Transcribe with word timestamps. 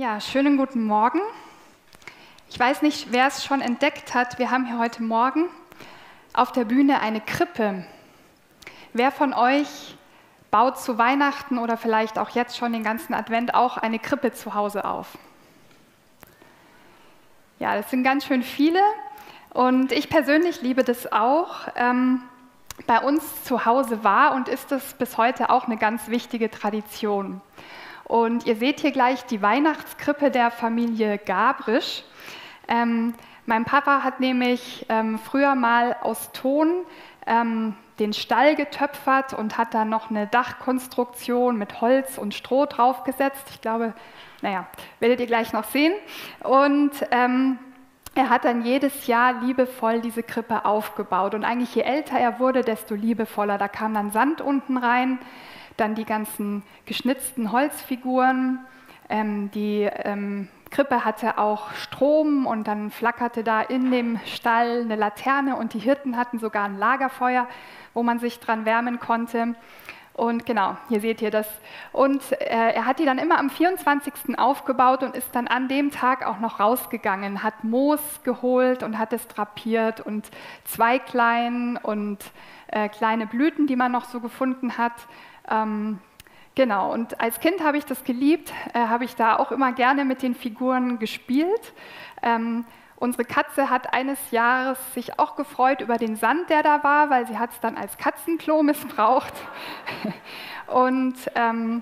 Ja, 0.00 0.18
schönen 0.18 0.56
guten 0.56 0.84
Morgen. 0.84 1.20
Ich 2.48 2.58
weiß 2.58 2.80
nicht, 2.80 3.12
wer 3.12 3.26
es 3.26 3.44
schon 3.44 3.60
entdeckt 3.60 4.14
hat. 4.14 4.38
Wir 4.38 4.50
haben 4.50 4.64
hier 4.64 4.78
heute 4.78 5.02
Morgen 5.02 5.50
auf 6.32 6.52
der 6.52 6.64
Bühne 6.64 7.02
eine 7.02 7.20
Krippe. 7.20 7.84
Wer 8.94 9.12
von 9.12 9.34
euch 9.34 9.98
baut 10.50 10.78
zu 10.78 10.96
Weihnachten 10.96 11.58
oder 11.58 11.76
vielleicht 11.76 12.18
auch 12.18 12.30
jetzt 12.30 12.56
schon 12.56 12.72
den 12.72 12.82
ganzen 12.82 13.12
Advent 13.12 13.52
auch 13.52 13.76
eine 13.76 13.98
Krippe 13.98 14.32
zu 14.32 14.54
Hause 14.54 14.86
auf? 14.86 15.18
Ja, 17.58 17.76
das 17.76 17.90
sind 17.90 18.02
ganz 18.02 18.24
schön 18.24 18.42
viele. 18.42 18.80
Und 19.52 19.92
ich 19.92 20.08
persönlich 20.08 20.62
liebe 20.62 20.82
das 20.82 21.12
auch. 21.12 21.68
Ähm, 21.76 22.22
bei 22.86 23.00
uns 23.00 23.44
zu 23.44 23.66
Hause 23.66 24.02
war 24.02 24.34
und 24.34 24.48
ist 24.48 24.72
es 24.72 24.94
bis 24.94 25.18
heute 25.18 25.50
auch 25.50 25.66
eine 25.66 25.76
ganz 25.76 26.08
wichtige 26.08 26.50
Tradition. 26.50 27.42
Und 28.10 28.44
ihr 28.44 28.56
seht 28.56 28.80
hier 28.80 28.90
gleich 28.90 29.24
die 29.26 29.40
Weihnachtskrippe 29.40 30.32
der 30.32 30.50
Familie 30.50 31.16
Gabrisch. 31.16 32.02
Ähm, 32.66 33.14
mein 33.46 33.64
Papa 33.64 34.02
hat 34.02 34.18
nämlich 34.18 34.84
ähm, 34.88 35.16
früher 35.16 35.54
mal 35.54 35.94
aus 36.02 36.32
Ton 36.32 36.72
ähm, 37.24 37.76
den 38.00 38.12
Stall 38.12 38.56
getöpfert 38.56 39.32
und 39.32 39.58
hat 39.58 39.74
dann 39.74 39.90
noch 39.90 40.10
eine 40.10 40.26
Dachkonstruktion 40.26 41.56
mit 41.56 41.80
Holz 41.80 42.18
und 42.18 42.34
Stroh 42.34 42.66
draufgesetzt. 42.66 43.46
Ich 43.50 43.60
glaube, 43.60 43.94
naja, 44.42 44.66
werdet 44.98 45.20
ihr 45.20 45.26
gleich 45.26 45.52
noch 45.52 45.66
sehen. 45.66 45.92
Und 46.42 46.90
ähm, 47.12 47.60
er 48.16 48.28
hat 48.28 48.44
dann 48.44 48.64
jedes 48.64 49.06
Jahr 49.06 49.40
liebevoll 49.40 50.00
diese 50.00 50.24
Krippe 50.24 50.64
aufgebaut. 50.64 51.36
Und 51.36 51.44
eigentlich 51.44 51.76
je 51.76 51.82
älter 51.82 52.18
er 52.18 52.40
wurde, 52.40 52.62
desto 52.62 52.96
liebevoller. 52.96 53.56
Da 53.56 53.68
kam 53.68 53.94
dann 53.94 54.10
Sand 54.10 54.40
unten 54.40 54.78
rein, 54.78 55.20
dann 55.80 55.94
die 55.94 56.04
ganzen 56.04 56.62
geschnitzten 56.86 57.52
Holzfiguren. 57.52 58.60
Ähm, 59.08 59.50
die 59.50 59.82
ähm, 59.82 60.48
Krippe 60.70 61.04
hatte 61.04 61.38
auch 61.38 61.72
Strom 61.72 62.46
und 62.46 62.68
dann 62.68 62.90
flackerte 62.90 63.42
da 63.42 63.60
in 63.60 63.90
dem 63.90 64.20
Stall 64.24 64.82
eine 64.82 64.96
Laterne 64.96 65.56
und 65.56 65.74
die 65.74 65.80
Hirten 65.80 66.16
hatten 66.16 66.38
sogar 66.38 66.64
ein 66.64 66.78
Lagerfeuer, 66.78 67.48
wo 67.92 68.02
man 68.02 68.20
sich 68.20 68.38
dran 68.38 68.64
wärmen 68.64 69.00
konnte. 69.00 69.56
Und 70.12 70.44
genau, 70.44 70.76
hier 70.88 71.00
seht 71.00 71.22
ihr 71.22 71.30
das. 71.30 71.48
Und 71.92 72.20
äh, 72.32 72.44
er 72.44 72.84
hat 72.84 72.98
die 72.98 73.04
dann 73.04 73.18
immer 73.18 73.38
am 73.38 73.48
24. 73.48 74.38
aufgebaut 74.38 75.02
und 75.02 75.16
ist 75.16 75.34
dann 75.34 75.48
an 75.48 75.66
dem 75.66 75.90
Tag 75.90 76.26
auch 76.26 76.40
noch 76.40 76.60
rausgegangen, 76.60 77.42
hat 77.42 77.64
Moos 77.64 78.00
geholt 78.22 78.82
und 78.82 78.98
hat 78.98 79.12
es 79.12 79.26
drapiert 79.28 80.00
und 80.00 80.30
Zweiglein 80.64 81.78
und 81.82 82.18
äh, 82.68 82.88
kleine 82.88 83.26
Blüten, 83.26 83.66
die 83.66 83.76
man 83.76 83.92
noch 83.92 84.04
so 84.04 84.20
gefunden 84.20 84.76
hat. 84.76 84.92
Ähm, 85.50 85.98
genau, 86.54 86.92
und 86.92 87.20
als 87.20 87.40
Kind 87.40 87.62
habe 87.62 87.76
ich 87.78 87.84
das 87.84 88.04
geliebt, 88.04 88.52
äh, 88.74 88.78
habe 88.78 89.04
ich 89.04 89.16
da 89.16 89.36
auch 89.36 89.52
immer 89.52 89.72
gerne 89.72 90.04
mit 90.04 90.22
den 90.22 90.34
Figuren 90.34 90.98
gespielt. 90.98 91.72
Ähm, 92.22 92.64
Unsere 93.00 93.24
Katze 93.24 93.70
hat 93.70 93.94
eines 93.94 94.30
Jahres 94.30 94.78
sich 94.92 95.18
auch 95.18 95.34
gefreut 95.34 95.80
über 95.80 95.96
den 95.96 96.16
Sand, 96.16 96.50
der 96.50 96.62
da 96.62 96.84
war, 96.84 97.08
weil 97.08 97.26
sie 97.26 97.38
hat 97.38 97.50
es 97.50 97.58
dann 97.60 97.78
als 97.78 97.96
Katzenklo 97.96 98.62
missbraucht. 98.62 99.32
Und 100.66 101.14
ähm, 101.34 101.80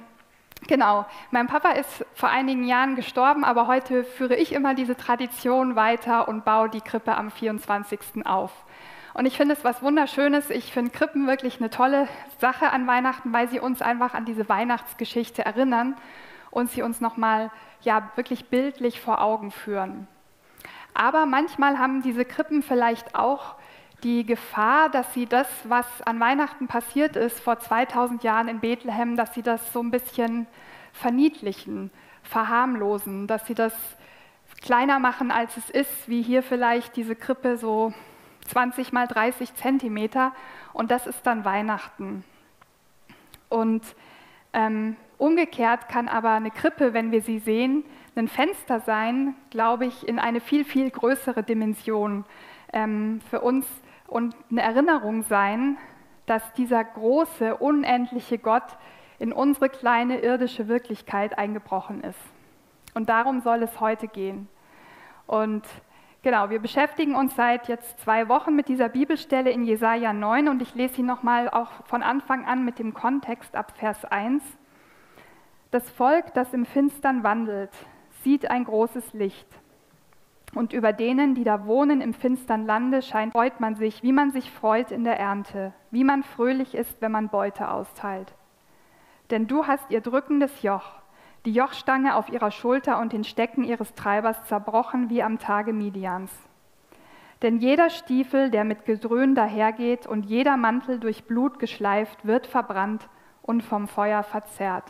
genau, 0.68 1.06
mein 1.32 1.48
Papa 1.48 1.70
ist 1.70 2.06
vor 2.14 2.28
einigen 2.28 2.62
Jahren 2.68 2.94
gestorben, 2.94 3.42
aber 3.42 3.66
heute 3.66 4.04
führe 4.04 4.36
ich 4.36 4.52
immer 4.52 4.76
diese 4.76 4.96
Tradition 4.96 5.74
weiter 5.74 6.28
und 6.28 6.44
baue 6.44 6.70
die 6.70 6.80
Krippe 6.80 7.16
am 7.16 7.32
24. 7.32 8.24
auf. 8.24 8.52
Und 9.18 9.26
ich 9.26 9.36
finde 9.36 9.54
es 9.54 9.64
was 9.64 9.82
Wunderschönes. 9.82 10.48
Ich 10.48 10.72
finde 10.72 10.92
Krippen 10.92 11.26
wirklich 11.26 11.58
eine 11.58 11.70
tolle 11.70 12.06
Sache 12.38 12.70
an 12.70 12.86
Weihnachten, 12.86 13.32
weil 13.32 13.48
sie 13.48 13.58
uns 13.58 13.82
einfach 13.82 14.14
an 14.14 14.24
diese 14.24 14.48
Weihnachtsgeschichte 14.48 15.44
erinnern 15.44 15.96
und 16.52 16.70
sie 16.70 16.82
uns 16.82 17.00
nochmal 17.00 17.50
ja, 17.80 18.12
wirklich 18.14 18.44
bildlich 18.44 19.00
vor 19.00 19.20
Augen 19.20 19.50
führen. 19.50 20.06
Aber 20.94 21.26
manchmal 21.26 21.80
haben 21.80 22.00
diese 22.00 22.24
Krippen 22.24 22.62
vielleicht 22.62 23.16
auch 23.16 23.56
die 24.04 24.24
Gefahr, 24.24 24.88
dass 24.88 25.12
sie 25.14 25.26
das, 25.26 25.48
was 25.64 25.84
an 26.02 26.20
Weihnachten 26.20 26.68
passiert 26.68 27.16
ist 27.16 27.40
vor 27.40 27.58
2000 27.58 28.22
Jahren 28.22 28.46
in 28.46 28.60
Bethlehem, 28.60 29.16
dass 29.16 29.34
sie 29.34 29.42
das 29.42 29.72
so 29.72 29.82
ein 29.82 29.90
bisschen 29.90 30.46
verniedlichen, 30.92 31.90
verharmlosen, 32.22 33.26
dass 33.26 33.44
sie 33.48 33.56
das 33.56 33.74
kleiner 34.62 35.00
machen, 35.00 35.32
als 35.32 35.56
es 35.56 35.70
ist, 35.70 36.08
wie 36.08 36.22
hier 36.22 36.44
vielleicht 36.44 36.94
diese 36.94 37.16
Krippe 37.16 37.56
so 37.56 37.92
20 38.48 38.92
mal 38.92 39.06
30 39.06 39.54
Zentimeter 39.54 40.32
und 40.72 40.90
das 40.90 41.06
ist 41.06 41.26
dann 41.26 41.44
Weihnachten. 41.44 42.24
Und 43.48 43.82
ähm, 44.52 44.96
umgekehrt 45.18 45.88
kann 45.88 46.08
aber 46.08 46.30
eine 46.30 46.50
Krippe, 46.50 46.94
wenn 46.94 47.12
wir 47.12 47.22
sie 47.22 47.38
sehen, 47.38 47.84
ein 48.16 48.28
Fenster 48.28 48.80
sein, 48.80 49.34
glaube 49.50 49.86
ich, 49.86 50.08
in 50.08 50.18
eine 50.18 50.40
viel, 50.40 50.64
viel 50.64 50.90
größere 50.90 51.42
Dimension 51.42 52.24
ähm, 52.72 53.20
für 53.30 53.40
uns 53.40 53.66
und 54.08 54.34
eine 54.50 54.62
Erinnerung 54.62 55.22
sein, 55.22 55.76
dass 56.26 56.52
dieser 56.54 56.82
große, 56.82 57.56
unendliche 57.56 58.38
Gott 58.38 58.76
in 59.18 59.32
unsere 59.32 59.68
kleine 59.68 60.20
irdische 60.20 60.68
Wirklichkeit 60.68 61.38
eingebrochen 61.38 62.02
ist. 62.02 62.18
Und 62.94 63.08
darum 63.08 63.40
soll 63.40 63.62
es 63.62 63.80
heute 63.80 64.08
gehen. 64.08 64.48
Und 65.26 65.64
genau, 66.22 66.50
wir 66.50 66.58
beschäftigen 66.58 67.14
uns 67.14 67.34
seit 67.36 67.68
jetzt 67.68 68.00
zwei 68.00 68.28
Wochen 68.28 68.54
mit 68.54 68.68
dieser 68.68 68.88
Bibelstelle 68.88 69.50
in 69.50 69.64
Jesaja 69.64 70.12
9 70.12 70.48
und 70.48 70.62
ich 70.62 70.74
lese 70.74 70.94
sie 70.94 71.02
nochmal 71.02 71.48
auch 71.48 71.70
von 71.86 72.02
Anfang 72.02 72.46
an 72.46 72.64
mit 72.64 72.78
dem 72.78 72.94
Kontext 72.94 73.54
ab 73.54 73.72
Vers 73.76 74.04
1. 74.04 74.42
Das 75.70 75.88
Volk, 75.90 76.32
das 76.34 76.54
im 76.54 76.64
Finstern 76.64 77.22
wandelt, 77.22 77.70
sieht 78.22 78.50
ein 78.50 78.64
großes 78.64 79.12
Licht. 79.12 79.46
Und 80.54 80.72
über 80.72 80.92
denen, 80.92 81.34
die 81.34 81.44
da 81.44 81.66
wohnen 81.66 82.00
im 82.00 82.14
finstern 82.14 82.64
Lande, 82.64 83.02
scheint, 83.02 83.32
freut 83.32 83.60
man 83.60 83.76
sich, 83.76 84.02
wie 84.02 84.12
man 84.12 84.30
sich 84.30 84.50
freut 84.50 84.90
in 84.90 85.04
der 85.04 85.18
Ernte, 85.18 85.74
wie 85.90 86.04
man 86.04 86.22
fröhlich 86.22 86.74
ist, 86.74 87.00
wenn 87.02 87.12
man 87.12 87.28
Beute 87.28 87.70
austeilt. 87.70 88.32
Denn 89.30 89.46
du 89.46 89.66
hast 89.66 89.90
ihr 89.90 90.00
drückendes 90.00 90.62
Joch, 90.62 91.02
die 91.44 91.52
Jochstange 91.52 92.16
auf 92.16 92.28
ihrer 92.28 92.50
Schulter 92.50 92.98
und 92.98 93.12
den 93.12 93.24
Stecken 93.24 93.64
ihres 93.64 93.94
Treibers 93.94 94.44
zerbrochen 94.44 95.10
wie 95.10 95.22
am 95.22 95.38
Tage 95.38 95.72
Midians. 95.72 96.30
Denn 97.42 97.58
jeder 97.58 97.90
Stiefel, 97.90 98.50
der 98.50 98.64
mit 98.64 98.84
Gedröhn 98.84 99.34
dahergeht 99.34 100.06
und 100.06 100.26
jeder 100.26 100.56
Mantel 100.56 100.98
durch 100.98 101.24
Blut 101.24 101.58
geschleift, 101.58 102.26
wird 102.26 102.46
verbrannt 102.46 103.08
und 103.42 103.62
vom 103.62 103.86
Feuer 103.86 104.22
verzerrt. 104.24 104.84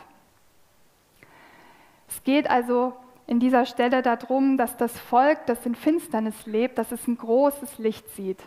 Es 2.07 2.23
geht 2.23 2.49
also 2.49 2.93
in 3.27 3.39
dieser 3.39 3.67
Stelle 3.67 4.01
darum, 4.01 4.57
dass 4.57 4.75
das 4.77 4.99
Volk, 4.99 5.45
das 5.45 5.63
in 5.67 5.75
Finsternis 5.75 6.47
lebt, 6.47 6.79
dass 6.79 6.91
es 6.91 7.07
ein 7.07 7.17
großes 7.17 7.77
Licht 7.77 8.09
sieht 8.15 8.43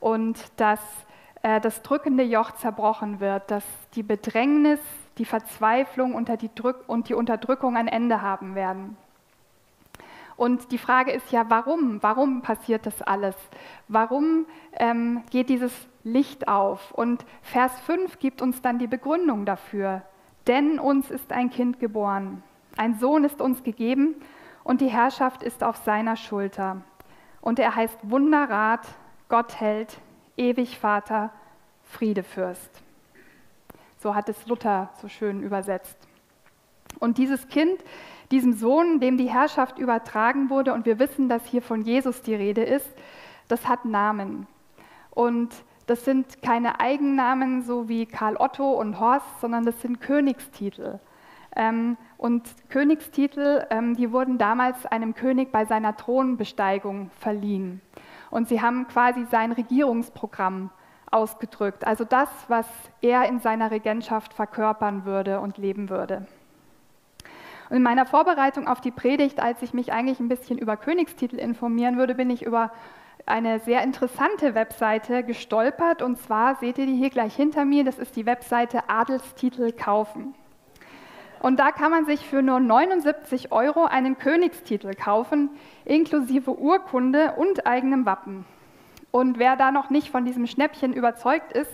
und 0.00 0.38
dass 0.56 0.80
äh, 1.42 1.60
das 1.60 1.82
drückende 1.82 2.24
Joch 2.24 2.52
zerbrochen 2.52 3.20
wird, 3.20 3.50
dass 3.50 3.64
die 3.94 4.02
Bedrängnis, 4.02 4.80
die 5.20 5.26
Verzweiflung 5.26 6.14
und 6.14 6.30
die, 6.40 7.14
Unterdrückung 7.14 7.76
ein 7.76 7.88
Ende 7.88 8.22
haben 8.22 8.54
werden. 8.54 8.96
Und 10.38 10.72
die 10.72 10.78
Frage 10.78 11.10
ist 11.10 11.30
ja, 11.30 11.44
warum? 11.50 12.02
Warum 12.02 12.40
passiert 12.40 12.86
das 12.86 13.02
alles? 13.02 13.36
Warum 13.86 14.46
ähm, 14.78 15.22
geht 15.28 15.50
dieses 15.50 15.74
Licht 16.04 16.48
auf? 16.48 16.92
Und 16.92 17.26
Vers 17.42 17.78
5 17.80 18.18
gibt 18.18 18.40
uns 18.40 18.62
dann 18.62 18.78
die 18.78 18.86
Begründung 18.86 19.44
dafür. 19.44 20.00
Denn 20.46 20.78
uns 20.78 21.10
ist 21.10 21.32
ein 21.32 21.50
Kind 21.50 21.80
geboren. 21.80 22.42
Ein 22.78 22.98
Sohn 22.98 23.24
ist 23.24 23.42
uns 23.42 23.62
gegeben 23.62 24.14
und 24.64 24.80
die 24.80 24.88
Herrschaft 24.88 25.42
ist 25.42 25.62
auf 25.62 25.76
seiner 25.76 26.16
Schulter. 26.16 26.80
Und 27.42 27.58
er 27.58 27.76
heißt 27.76 27.98
Wunderrat, 28.04 28.88
Gottheld, 29.28 30.00
ewig 30.38 30.78
Vater, 30.78 31.30
Friedefürst. 31.82 32.82
So 34.02 34.14
hat 34.14 34.30
es 34.30 34.46
Luther 34.46 34.88
so 35.02 35.08
schön 35.08 35.42
übersetzt. 35.42 36.08
Und 37.00 37.18
dieses 37.18 37.48
Kind, 37.48 37.84
diesem 38.30 38.54
Sohn, 38.54 38.98
dem 38.98 39.18
die 39.18 39.28
Herrschaft 39.28 39.78
übertragen 39.78 40.48
wurde, 40.48 40.72
und 40.72 40.86
wir 40.86 40.98
wissen, 40.98 41.28
dass 41.28 41.44
hier 41.44 41.60
von 41.60 41.82
Jesus 41.82 42.22
die 42.22 42.34
Rede 42.34 42.62
ist, 42.62 42.90
das 43.48 43.68
hat 43.68 43.84
Namen. 43.84 44.46
Und 45.10 45.50
das 45.86 46.06
sind 46.06 46.40
keine 46.40 46.80
Eigennamen, 46.80 47.62
so 47.62 47.88
wie 47.88 48.06
Karl 48.06 48.36
Otto 48.38 48.72
und 48.72 48.98
Horst, 48.98 49.40
sondern 49.40 49.66
das 49.66 49.82
sind 49.82 50.00
Königstitel. 50.00 50.98
Ähm, 51.54 51.98
und 52.16 52.44
Königstitel, 52.70 53.66
ähm, 53.68 53.96
die 53.96 54.12
wurden 54.12 54.38
damals 54.38 54.86
einem 54.86 55.14
König 55.14 55.52
bei 55.52 55.66
seiner 55.66 55.94
Thronbesteigung 55.96 57.10
verliehen. 57.18 57.82
Und 58.30 58.48
sie 58.48 58.62
haben 58.62 58.88
quasi 58.88 59.26
sein 59.26 59.52
Regierungsprogramm 59.52 60.70
ausgedrückt, 61.10 61.86
also 61.86 62.04
das, 62.04 62.28
was 62.48 62.66
er 63.00 63.28
in 63.28 63.40
seiner 63.40 63.70
Regentschaft 63.70 64.34
verkörpern 64.34 65.04
würde 65.04 65.40
und 65.40 65.58
leben 65.58 65.90
würde. 65.90 66.26
Und 67.68 67.76
in 67.76 67.82
meiner 67.82 68.06
Vorbereitung 68.06 68.66
auf 68.66 68.80
die 68.80 68.90
Predigt, 68.90 69.40
als 69.40 69.62
ich 69.62 69.72
mich 69.72 69.92
eigentlich 69.92 70.20
ein 70.20 70.28
bisschen 70.28 70.58
über 70.58 70.76
Königstitel 70.76 71.36
informieren 71.36 71.96
würde, 71.96 72.14
bin 72.14 72.30
ich 72.30 72.42
über 72.42 72.72
eine 73.26 73.60
sehr 73.60 73.82
interessante 73.82 74.54
Webseite 74.54 75.22
gestolpert. 75.22 76.02
Und 76.02 76.18
zwar 76.18 76.56
seht 76.56 76.78
ihr 76.78 76.86
die 76.86 76.96
hier 76.96 77.10
gleich 77.10 77.34
hinter 77.34 77.64
mir, 77.64 77.84
das 77.84 77.98
ist 77.98 78.16
die 78.16 78.26
Webseite 78.26 78.88
Adelstitel 78.88 79.72
kaufen. 79.72 80.34
Und 81.40 81.58
da 81.58 81.70
kann 81.70 81.90
man 81.90 82.04
sich 82.04 82.26
für 82.26 82.42
nur 82.42 82.60
79 82.60 83.50
Euro 83.50 83.84
einen 83.84 84.18
Königstitel 84.18 84.94
kaufen, 84.94 85.48
inklusive 85.84 86.58
Urkunde 86.58 87.34
und 87.36 87.66
eigenem 87.66 88.04
Wappen. 88.04 88.44
Und 89.10 89.38
wer 89.38 89.56
da 89.56 89.70
noch 89.70 89.90
nicht 89.90 90.10
von 90.10 90.24
diesem 90.24 90.46
Schnäppchen 90.46 90.92
überzeugt 90.92 91.52
ist, 91.52 91.70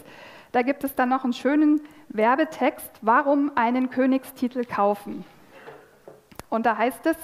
da 0.53 0.63
gibt 0.63 0.85
es 0.85 0.95
dann 0.95 1.09
noch 1.09 1.25
einen 1.25 1.33
schönen 1.33 1.81
Werbetext, 2.09 2.91
warum 3.03 3.53
einen 3.57 3.91
Königstitel 3.91 4.65
kaufen. 4.65 5.25
Und 6.49 6.65
da 6.67 6.79
heißt 6.79 7.05
es, 7.07 7.17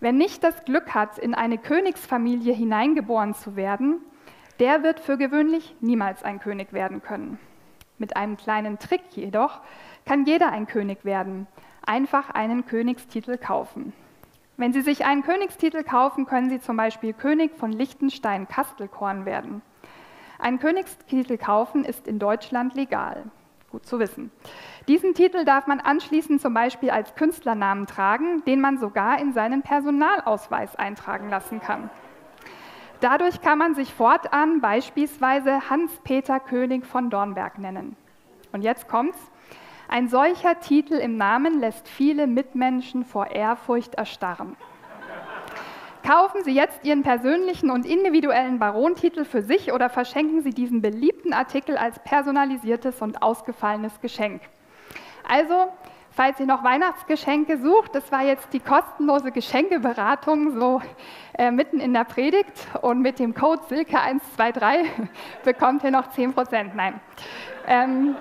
wer 0.00 0.12
nicht 0.12 0.44
das 0.44 0.64
Glück 0.64 0.94
hat, 0.94 1.18
in 1.18 1.34
eine 1.34 1.58
Königsfamilie 1.58 2.52
hineingeboren 2.52 3.34
zu 3.34 3.56
werden, 3.56 4.00
der 4.58 4.82
wird 4.82 5.00
für 5.00 5.16
gewöhnlich 5.16 5.76
niemals 5.80 6.22
ein 6.24 6.40
König 6.40 6.72
werden 6.72 7.00
können. 7.00 7.38
Mit 7.96 8.16
einem 8.16 8.36
kleinen 8.36 8.78
Trick 8.78 9.02
jedoch 9.12 9.60
kann 10.04 10.24
jeder 10.26 10.52
ein 10.52 10.66
König 10.66 11.04
werden, 11.04 11.46
einfach 11.86 12.30
einen 12.30 12.66
Königstitel 12.66 13.38
kaufen. 13.38 13.92
Wenn 14.60 14.72
Sie 14.72 14.80
sich 14.80 15.04
einen 15.04 15.22
Königstitel 15.22 15.84
kaufen, 15.84 16.26
können 16.26 16.50
Sie 16.50 16.60
zum 16.60 16.76
Beispiel 16.76 17.12
König 17.12 17.56
von 17.56 17.70
Liechtenstein-Kastelkorn 17.70 19.24
werden. 19.24 19.62
Einen 20.40 20.58
Königstitel 20.58 21.38
kaufen 21.38 21.84
ist 21.84 22.08
in 22.08 22.18
Deutschland 22.18 22.74
legal. 22.74 23.22
Gut 23.70 23.86
zu 23.86 24.00
wissen. 24.00 24.32
Diesen 24.88 25.14
Titel 25.14 25.44
darf 25.44 25.68
man 25.68 25.78
anschließend 25.78 26.40
zum 26.40 26.54
Beispiel 26.54 26.90
als 26.90 27.14
Künstlernamen 27.14 27.86
tragen, 27.86 28.44
den 28.46 28.60
man 28.60 28.78
sogar 28.78 29.20
in 29.20 29.32
seinen 29.32 29.62
Personalausweis 29.62 30.74
eintragen 30.74 31.30
lassen 31.30 31.60
kann. 31.60 31.88
Dadurch 32.98 33.40
kann 33.40 33.58
man 33.58 33.76
sich 33.76 33.94
fortan 33.94 34.60
beispielsweise 34.60 35.70
Hans-Peter 35.70 36.40
König 36.40 36.84
von 36.84 37.10
Dornberg 37.10 37.60
nennen. 37.60 37.96
Und 38.50 38.62
jetzt 38.62 38.88
kommt's. 38.88 39.18
Ein 39.90 40.08
solcher 40.08 40.60
Titel 40.60 40.94
im 40.94 41.16
Namen 41.16 41.60
lässt 41.60 41.88
viele 41.88 42.26
Mitmenschen 42.26 43.06
vor 43.06 43.30
Ehrfurcht 43.30 43.94
erstarren. 43.94 44.54
Kaufen 46.06 46.44
Sie 46.44 46.52
jetzt 46.52 46.84
Ihren 46.84 47.02
persönlichen 47.02 47.70
und 47.70 47.86
individuellen 47.86 48.58
Barontitel 48.58 49.24
für 49.24 49.40
sich 49.40 49.72
oder 49.72 49.88
verschenken 49.88 50.42
Sie 50.42 50.50
diesen 50.50 50.82
beliebten 50.82 51.32
Artikel 51.32 51.78
als 51.78 51.98
personalisiertes 52.00 53.00
und 53.00 53.22
ausgefallenes 53.22 53.98
Geschenk. 54.02 54.42
Also, 55.26 55.72
falls 56.10 56.38
ihr 56.38 56.46
noch 56.46 56.64
Weihnachtsgeschenke 56.64 57.56
sucht, 57.58 57.94
das 57.94 58.12
war 58.12 58.22
jetzt 58.22 58.52
die 58.52 58.60
kostenlose 58.60 59.32
Geschenkeberatung 59.32 60.58
so 60.58 60.82
äh, 61.38 61.50
mitten 61.50 61.80
in 61.80 61.94
der 61.94 62.04
Predigt 62.04 62.68
und 62.82 63.00
mit 63.00 63.18
dem 63.18 63.34
Code 63.34 63.62
Silke123 63.70 64.86
bekommt 65.44 65.82
ihr 65.82 65.90
noch 65.90 66.12
10%. 66.12 66.74
Nein. 66.74 67.00
Ähm, 67.66 68.16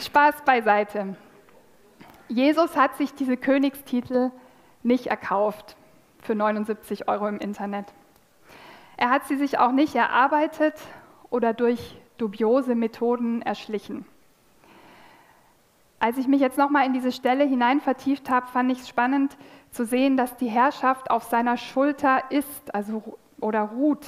Spaß 0.00 0.42
beiseite. 0.44 1.16
Jesus 2.28 2.76
hat 2.76 2.96
sich 2.96 3.14
diese 3.14 3.36
Königstitel 3.36 4.30
nicht 4.82 5.08
erkauft 5.08 5.76
für 6.22 6.34
79 6.34 7.08
Euro 7.08 7.26
im 7.28 7.38
Internet. 7.38 7.86
Er 8.96 9.10
hat 9.10 9.26
sie 9.26 9.36
sich 9.36 9.58
auch 9.58 9.72
nicht 9.72 9.94
erarbeitet 9.94 10.74
oder 11.30 11.54
durch 11.54 11.96
dubiose 12.18 12.74
Methoden 12.74 13.42
erschlichen. 13.42 14.04
Als 15.98 16.16
ich 16.18 16.28
mich 16.28 16.40
jetzt 16.40 16.58
nochmal 16.58 16.86
in 16.86 16.92
diese 16.92 17.12
Stelle 17.12 17.44
hinein 17.44 17.80
vertieft 17.80 18.30
habe, 18.30 18.46
fand 18.46 18.72
ich 18.72 18.80
es 18.80 18.88
spannend 18.88 19.36
zu 19.70 19.84
sehen, 19.84 20.16
dass 20.16 20.36
die 20.36 20.48
Herrschaft 20.48 21.10
auf 21.10 21.24
seiner 21.24 21.56
Schulter 21.56 22.22
ist, 22.30 22.74
also 22.74 23.18
oder 23.40 23.62
ruht. 23.62 24.06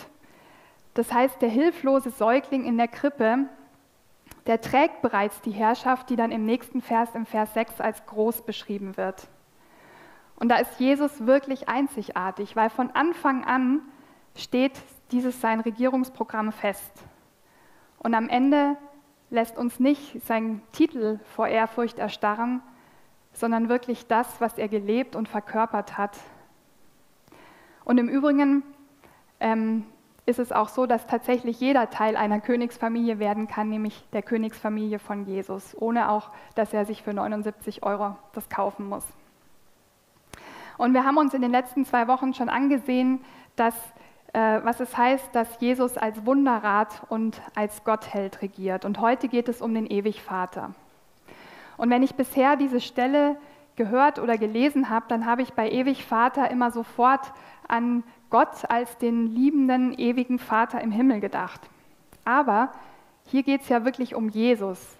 Das 0.94 1.12
heißt, 1.12 1.40
der 1.40 1.48
hilflose 1.48 2.10
Säugling 2.10 2.64
in 2.64 2.76
der 2.76 2.88
Krippe, 2.88 3.46
der 4.46 4.60
trägt 4.60 5.02
bereits 5.02 5.40
die 5.40 5.52
Herrschaft, 5.52 6.10
die 6.10 6.16
dann 6.16 6.32
im 6.32 6.44
nächsten 6.44 6.80
Vers, 6.80 7.14
im 7.14 7.26
Vers 7.26 7.54
6, 7.54 7.80
als 7.80 8.04
groß 8.06 8.44
beschrieben 8.44 8.96
wird. 8.96 9.28
Und 10.36 10.48
da 10.48 10.56
ist 10.56 10.80
Jesus 10.80 11.26
wirklich 11.26 11.68
einzigartig, 11.68 12.56
weil 12.56 12.70
von 12.70 12.90
Anfang 12.90 13.44
an 13.44 13.82
steht 14.36 14.72
dieses 15.12 15.40
sein 15.40 15.60
Regierungsprogramm 15.60 16.50
fest. 16.50 16.92
Und 17.98 18.14
am 18.14 18.28
Ende 18.28 18.76
lässt 19.30 19.56
uns 19.56 19.78
nicht 19.78 20.20
sein 20.24 20.60
Titel 20.72 21.20
vor 21.36 21.46
Ehrfurcht 21.46 21.98
erstarren, 21.98 22.60
sondern 23.32 23.68
wirklich 23.68 24.06
das, 24.06 24.40
was 24.40 24.58
er 24.58 24.68
gelebt 24.68 25.14
und 25.14 25.28
verkörpert 25.28 25.96
hat. 25.96 26.18
Und 27.84 27.98
im 27.98 28.08
Übrigen 28.08 28.62
ähm, 29.40 29.86
ist 30.24 30.38
es 30.38 30.52
auch 30.52 30.68
so, 30.68 30.86
dass 30.86 31.06
tatsächlich 31.06 31.58
jeder 31.60 31.90
Teil 31.90 32.16
einer 32.16 32.40
Königsfamilie 32.40 33.18
werden 33.18 33.48
kann, 33.48 33.68
nämlich 33.68 34.04
der 34.12 34.22
Königsfamilie 34.22 34.98
von 34.98 35.26
Jesus, 35.26 35.76
ohne 35.78 36.10
auch, 36.10 36.30
dass 36.54 36.72
er 36.72 36.84
sich 36.84 37.02
für 37.02 37.12
79 37.12 37.82
Euro 37.82 38.16
das 38.32 38.48
kaufen 38.48 38.88
muss. 38.88 39.04
Und 40.78 40.94
wir 40.94 41.04
haben 41.04 41.16
uns 41.16 41.34
in 41.34 41.42
den 41.42 41.50
letzten 41.50 41.84
zwei 41.84 42.06
Wochen 42.08 42.34
schon 42.34 42.48
angesehen, 42.48 43.20
dass, 43.56 43.74
äh, 44.32 44.60
was 44.62 44.80
es 44.80 44.96
heißt, 44.96 45.34
dass 45.34 45.60
Jesus 45.60 45.96
als 45.96 46.24
Wunderrat 46.24 47.02
und 47.08 47.40
als 47.54 47.84
Gottheld 47.84 48.42
regiert. 48.42 48.84
Und 48.84 49.00
heute 49.00 49.28
geht 49.28 49.48
es 49.48 49.60
um 49.60 49.74
den 49.74 49.86
Ewigvater. 49.86 50.72
Und 51.76 51.90
wenn 51.90 52.02
ich 52.02 52.14
bisher 52.14 52.56
diese 52.56 52.80
Stelle 52.80 53.36
gehört 53.76 54.18
oder 54.18 54.38
gelesen 54.38 54.88
habe, 54.88 55.06
dann 55.08 55.26
habe 55.26 55.42
ich 55.42 55.52
bei 55.54 55.70
Ewigvater 55.70 56.50
immer 56.50 56.70
sofort 56.70 57.32
an 57.66 58.04
Gott 58.32 58.70
als 58.70 58.96
den 58.96 59.26
liebenden, 59.26 59.92
ewigen 59.98 60.38
Vater 60.38 60.80
im 60.80 60.90
Himmel 60.90 61.20
gedacht. 61.20 61.60
Aber 62.24 62.72
hier 63.26 63.42
geht 63.42 63.60
es 63.60 63.68
ja 63.68 63.84
wirklich 63.84 64.14
um 64.14 64.30
Jesus. 64.30 64.96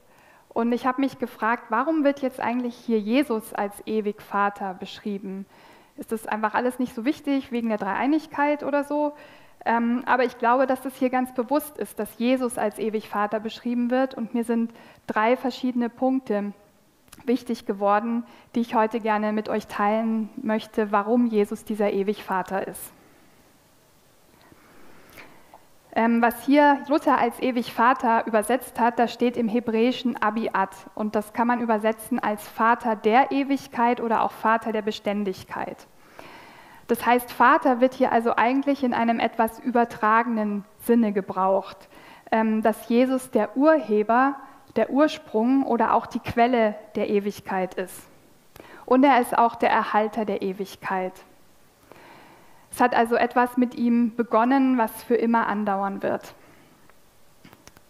Und 0.51 0.71
ich 0.73 0.85
habe 0.85 1.01
mich 1.01 1.19
gefragt, 1.19 1.65
warum 1.71 2.05
wird 2.05 2.21
jetzt 2.21 2.41
eigentlich 2.41 2.77
hier 2.77 3.01
Jesus 3.01 3.55
als 3.55 3.75
ewig 3.87 4.21
Vater 4.21 4.75
beschrieben? 4.75 5.47
Ist 5.97 6.13
das 6.13 6.27
einfach 6.27 6.53
alles 6.53 6.79
nicht 6.79 6.95
so 6.95 7.07
wichtig 7.07 7.51
wegen 7.53 7.71
der 7.71 7.79
Dreieinigkeit 7.79 8.63
oder 8.65 8.85
so? 8.85 9.15
Ähm, 9.65 10.03
aber 10.05 10.25
ich 10.25 10.37
glaube, 10.37 10.67
dass 10.67 10.83
das 10.83 10.95
hier 10.97 11.09
ganz 11.09 11.33
bewusst 11.33 11.79
ist, 11.79 11.99
dass 11.99 12.19
Jesus 12.19 12.59
als 12.59 12.79
ewig 12.79 13.09
Vater 13.09 13.41
beschrieben 13.41 13.91
wird. 13.91 14.15
Und 14.15 14.35
mir 14.35 14.45
sind 14.45 14.73
drei 15.07 15.39
verschiedene 15.39 15.89
Punkte 15.89 16.53
wichtig 17.25 17.65
geworden, 17.65 18.25
die 18.55 18.61
ich 18.61 18.75
heute 18.75 19.01
gerne 19.01 19.33
mit 19.33 19.49
euch 19.49 19.69
teilen 19.69 20.29
möchte, 20.37 20.93
warum 20.93 21.29
Jesus 21.29 21.65
dieser 21.65 21.95
ewig 21.95 22.25
Vater 22.25 22.69
ist. 22.69 22.93
Ähm, 25.95 26.23
was 26.23 26.45
hier 26.45 26.79
Luther 26.89 27.19
als 27.19 27.39
ewig 27.41 27.75
Vater 27.75 28.27
übersetzt 28.27 28.81
hat, 28.81 28.99
das 28.99 29.13
steht 29.13 29.37
im 29.37 29.47
Hebräischen 29.47 30.17
Abiat 30.17 30.71
und 30.95 31.15
das 31.15 31.35
kann 31.35 31.47
man 31.47 31.61
übersetzen 31.61 32.19
als 32.19 32.49
Vater 32.49 32.97
der 32.97 33.31
Ewigkeit 33.31 34.01
oder 34.01 34.23
auch 34.23 34.33
Vater 34.33 34.73
der 34.73 34.81
Beständigkeit. 34.81 35.87
Das 36.89 37.05
heißt, 37.05 37.31
Vater 37.31 37.81
wird 37.81 37.93
hier 37.95 38.11
also 38.11 38.37
eigentlich 38.37 38.83
in 38.83 38.95
einem 38.95 39.21
etwas 39.21 39.61
übertragenen 39.61 40.65
Sinne 40.79 41.13
gebraucht, 41.13 41.89
ähm, 42.31 42.63
dass 42.63 42.89
Jesus 42.89 43.31
der 43.31 43.57
Urheber, 43.57 44.37
der 44.77 44.91
Ursprung 44.91 45.63
oder 45.65 45.93
auch 45.93 46.07
die 46.07 46.21
Quelle 46.21 46.75
der 46.97 47.11
Ewigkeit 47.11 47.75
ist. 47.75 48.09
Und 48.87 49.05
er 49.05 49.21
ist 49.21 49.37
auch 49.37 49.57
der 49.57 49.71
Erhalter 49.71 50.25
der 50.25 50.41
Ewigkeit. 50.41 51.13
Es 52.73 52.81
hat 52.81 52.95
also 52.97 53.17
etwas 53.17 53.59
mit 53.59 53.75
ihm 53.75 54.17
begonnen, 54.17 54.79
was 54.79 55.03
für 55.05 55.15
immer 55.15 55.47
andauern 55.47 56.03
wird. 56.03 56.35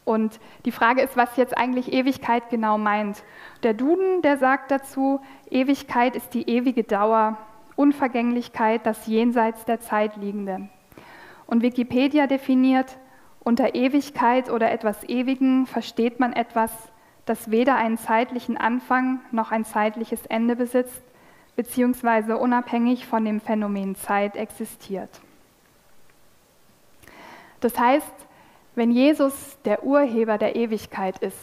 Und 0.04 0.40
die 0.64 0.72
Frage 0.72 1.02
ist, 1.02 1.16
was 1.16 1.36
jetzt 1.36 1.56
eigentlich 1.56 1.92
Ewigkeit 1.92 2.50
genau 2.50 2.78
meint. 2.78 3.22
Der 3.62 3.74
Duden, 3.74 4.22
der 4.22 4.38
sagt 4.38 4.72
dazu, 4.72 5.20
Ewigkeit 5.48 6.16
ist 6.16 6.34
die 6.34 6.50
ewige 6.50 6.82
Dauer, 6.82 7.38
Unvergänglichkeit, 7.76 8.84
das 8.84 9.06
jenseits 9.06 9.64
der 9.64 9.80
Zeit 9.80 10.16
liegende. 10.16 10.68
Und 11.46 11.62
Wikipedia 11.62 12.26
definiert, 12.26 12.98
unter 13.38 13.76
Ewigkeit 13.76 14.50
oder 14.50 14.72
etwas 14.72 15.04
Ewigen 15.08 15.66
versteht 15.66 16.18
man 16.18 16.32
etwas, 16.32 16.72
das 17.24 17.52
weder 17.52 17.76
einen 17.76 17.98
zeitlichen 17.98 18.56
Anfang 18.56 19.20
noch 19.30 19.52
ein 19.52 19.64
zeitliches 19.64 20.26
Ende 20.26 20.56
besitzt, 20.56 21.02
beziehungsweise 21.56 22.38
unabhängig 22.38 23.06
von 23.06 23.24
dem 23.24 23.40
Phänomen 23.40 23.94
Zeit 23.94 24.36
existiert. 24.36 25.20
Das 27.60 27.78
heißt, 27.78 28.12
wenn 28.74 28.90
Jesus 28.90 29.58
der 29.64 29.84
Urheber 29.84 30.38
der 30.38 30.56
Ewigkeit 30.56 31.18
ist, 31.18 31.38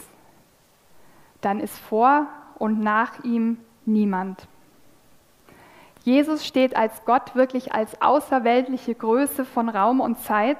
dann 1.40 1.60
ist 1.60 1.78
vor 1.78 2.26
und 2.58 2.80
nach 2.80 3.24
ihm 3.24 3.58
niemand. 3.86 4.46
Jesus 6.02 6.46
steht 6.46 6.76
als 6.76 7.04
Gott 7.04 7.34
wirklich 7.34 7.72
als 7.72 8.00
außerweltliche 8.00 8.94
Größe 8.94 9.44
von 9.44 9.68
Raum 9.68 10.00
und 10.00 10.18
Zeit 10.20 10.58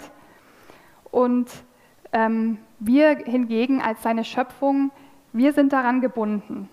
und 1.10 1.50
ähm, 2.12 2.58
wir 2.78 3.16
hingegen 3.16 3.80
als 3.80 4.02
seine 4.02 4.24
Schöpfung, 4.24 4.90
wir 5.32 5.52
sind 5.52 5.72
daran 5.72 6.00
gebunden. 6.00 6.68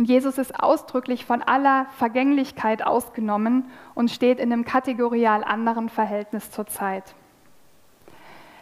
Und 0.00 0.06
Jesus 0.06 0.38
ist 0.38 0.58
ausdrücklich 0.58 1.26
von 1.26 1.42
aller 1.42 1.84
Vergänglichkeit 1.98 2.82
ausgenommen 2.82 3.70
und 3.94 4.10
steht 4.10 4.38
in 4.38 4.50
einem 4.50 4.64
kategorial 4.64 5.44
anderen 5.44 5.90
Verhältnis 5.90 6.50
zur 6.50 6.66
Zeit. 6.66 7.14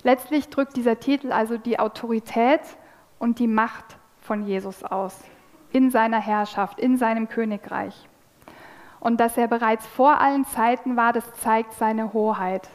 Letztlich 0.03 0.49
drückt 0.49 0.77
dieser 0.77 0.99
Titel 0.99 1.31
also 1.31 1.57
die 1.57 1.79
Autorität 1.79 2.63
und 3.21 3.39
die 3.39 3.47
Macht 3.47 3.85
von 4.21 4.49
Jesus 4.49 4.83
aus. 4.83 5.17
in 5.71 5.93
seiner 5.93 6.21
Herrschaft, 6.21 6.81
in 6.81 6.97
seinem 6.97 7.29
Königreich. 7.29 8.09
Und 8.99 9.21
dass 9.21 9.37
er 9.37 9.47
bereits 9.47 9.87
vor 9.87 10.21
allen 10.21 10.45
Zeiten 10.45 10.97
war, 10.97 11.13
das 11.13 11.35
zeigt 11.35 11.73
seine 11.75 12.13
Hoheit. 12.13 12.69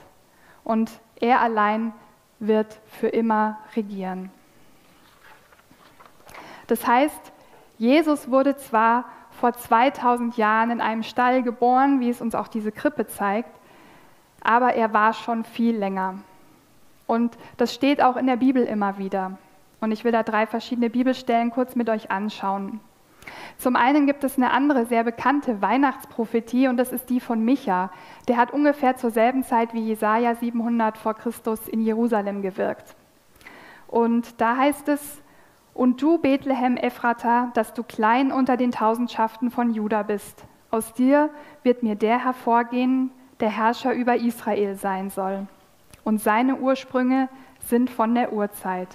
Und 0.64 0.90
er 1.20 1.42
allein 1.42 1.92
wird 2.40 2.80
für 2.86 3.10
immer 3.10 3.60
regieren. 3.76 4.32
Das 6.68 6.88
heißt, 6.88 7.33
Jesus 7.84 8.32
wurde 8.32 8.56
zwar 8.56 9.04
vor 9.32 9.52
2000 9.52 10.38
Jahren 10.38 10.72
in 10.72 10.80
einem 10.80 11.04
Stall 11.04 11.44
geboren, 11.44 12.00
wie 12.00 12.10
es 12.10 12.22
uns 12.22 12.34
auch 12.34 12.48
diese 12.48 12.72
Krippe 12.72 13.08
zeigt, 13.08 13.52
aber 14.42 14.74
er 14.74 14.94
war 14.94 15.12
schon 15.12 15.44
viel 15.44 15.76
länger. 15.76 16.20
Und 17.08 17.38
das 17.58 17.74
steht 17.74 18.02
auch 18.02 18.16
in 18.16 18.26
der 18.26 18.38
Bibel 18.38 18.64
immer 18.64 18.98
wieder. 19.00 19.38
Und 19.82 19.92
ich 19.92 20.06
will 20.06 20.14
da 20.14 20.24
drei 20.24 20.48
verschiedene 20.48 20.90
Bibelstellen 20.90 21.52
kurz 21.52 21.76
mit 21.76 21.90
euch 21.90 22.10
anschauen. 22.10 22.80
Zum 23.58 23.76
einen 23.76 24.08
gibt 24.08 24.24
es 24.24 24.38
eine 24.38 24.52
andere 24.52 24.86
sehr 24.86 25.04
bekannte 25.04 25.62
Weihnachtsprophetie 25.62 26.70
und 26.70 26.78
das 26.78 26.94
ist 26.94 27.10
die 27.10 27.20
von 27.20 27.44
Micha. 27.44 27.92
Der 28.30 28.38
hat 28.38 28.54
ungefähr 28.54 28.96
zur 28.96 29.12
selben 29.12 29.44
Zeit 29.44 29.74
wie 29.74 29.82
Jesaja 29.82 30.36
700 30.36 30.98
vor 30.98 31.16
Christus 31.16 31.68
in 31.68 31.82
Jerusalem 31.82 32.42
gewirkt. 32.42 32.96
Und 33.88 34.40
da 34.40 34.56
heißt 34.56 34.88
es: 34.88 35.22
Und 35.74 36.02
du, 36.02 36.18
Bethlehem 36.20 36.78
Ephrata, 36.78 37.52
dass 37.56 37.74
du 37.74 37.84
klein 37.84 38.32
unter 38.32 38.58
den 38.58 38.72
Tausendschaften 38.72 39.50
von 39.50 39.74
Juda 39.74 40.04
bist. 40.04 40.46
Aus 40.70 40.94
dir 40.94 41.30
wird 41.64 41.84
mir 41.84 41.96
der 41.96 42.24
hervorgehen, 42.24 43.12
der 43.40 43.50
Herrscher 43.50 43.94
über 43.94 44.16
Israel 44.16 44.76
sein 44.76 45.10
soll. 45.10 45.48
Und 46.04 46.22
seine 46.22 46.58
Ursprünge 46.58 47.30
sind 47.66 47.90
von 47.90 48.14
der 48.14 48.34
Urzeit, 48.34 48.90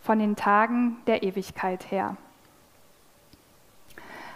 von 0.00 0.18
den 0.18 0.36
Tagen 0.36 0.96
der 1.06 1.22
Ewigkeit 1.22 1.90
her. 1.90 2.16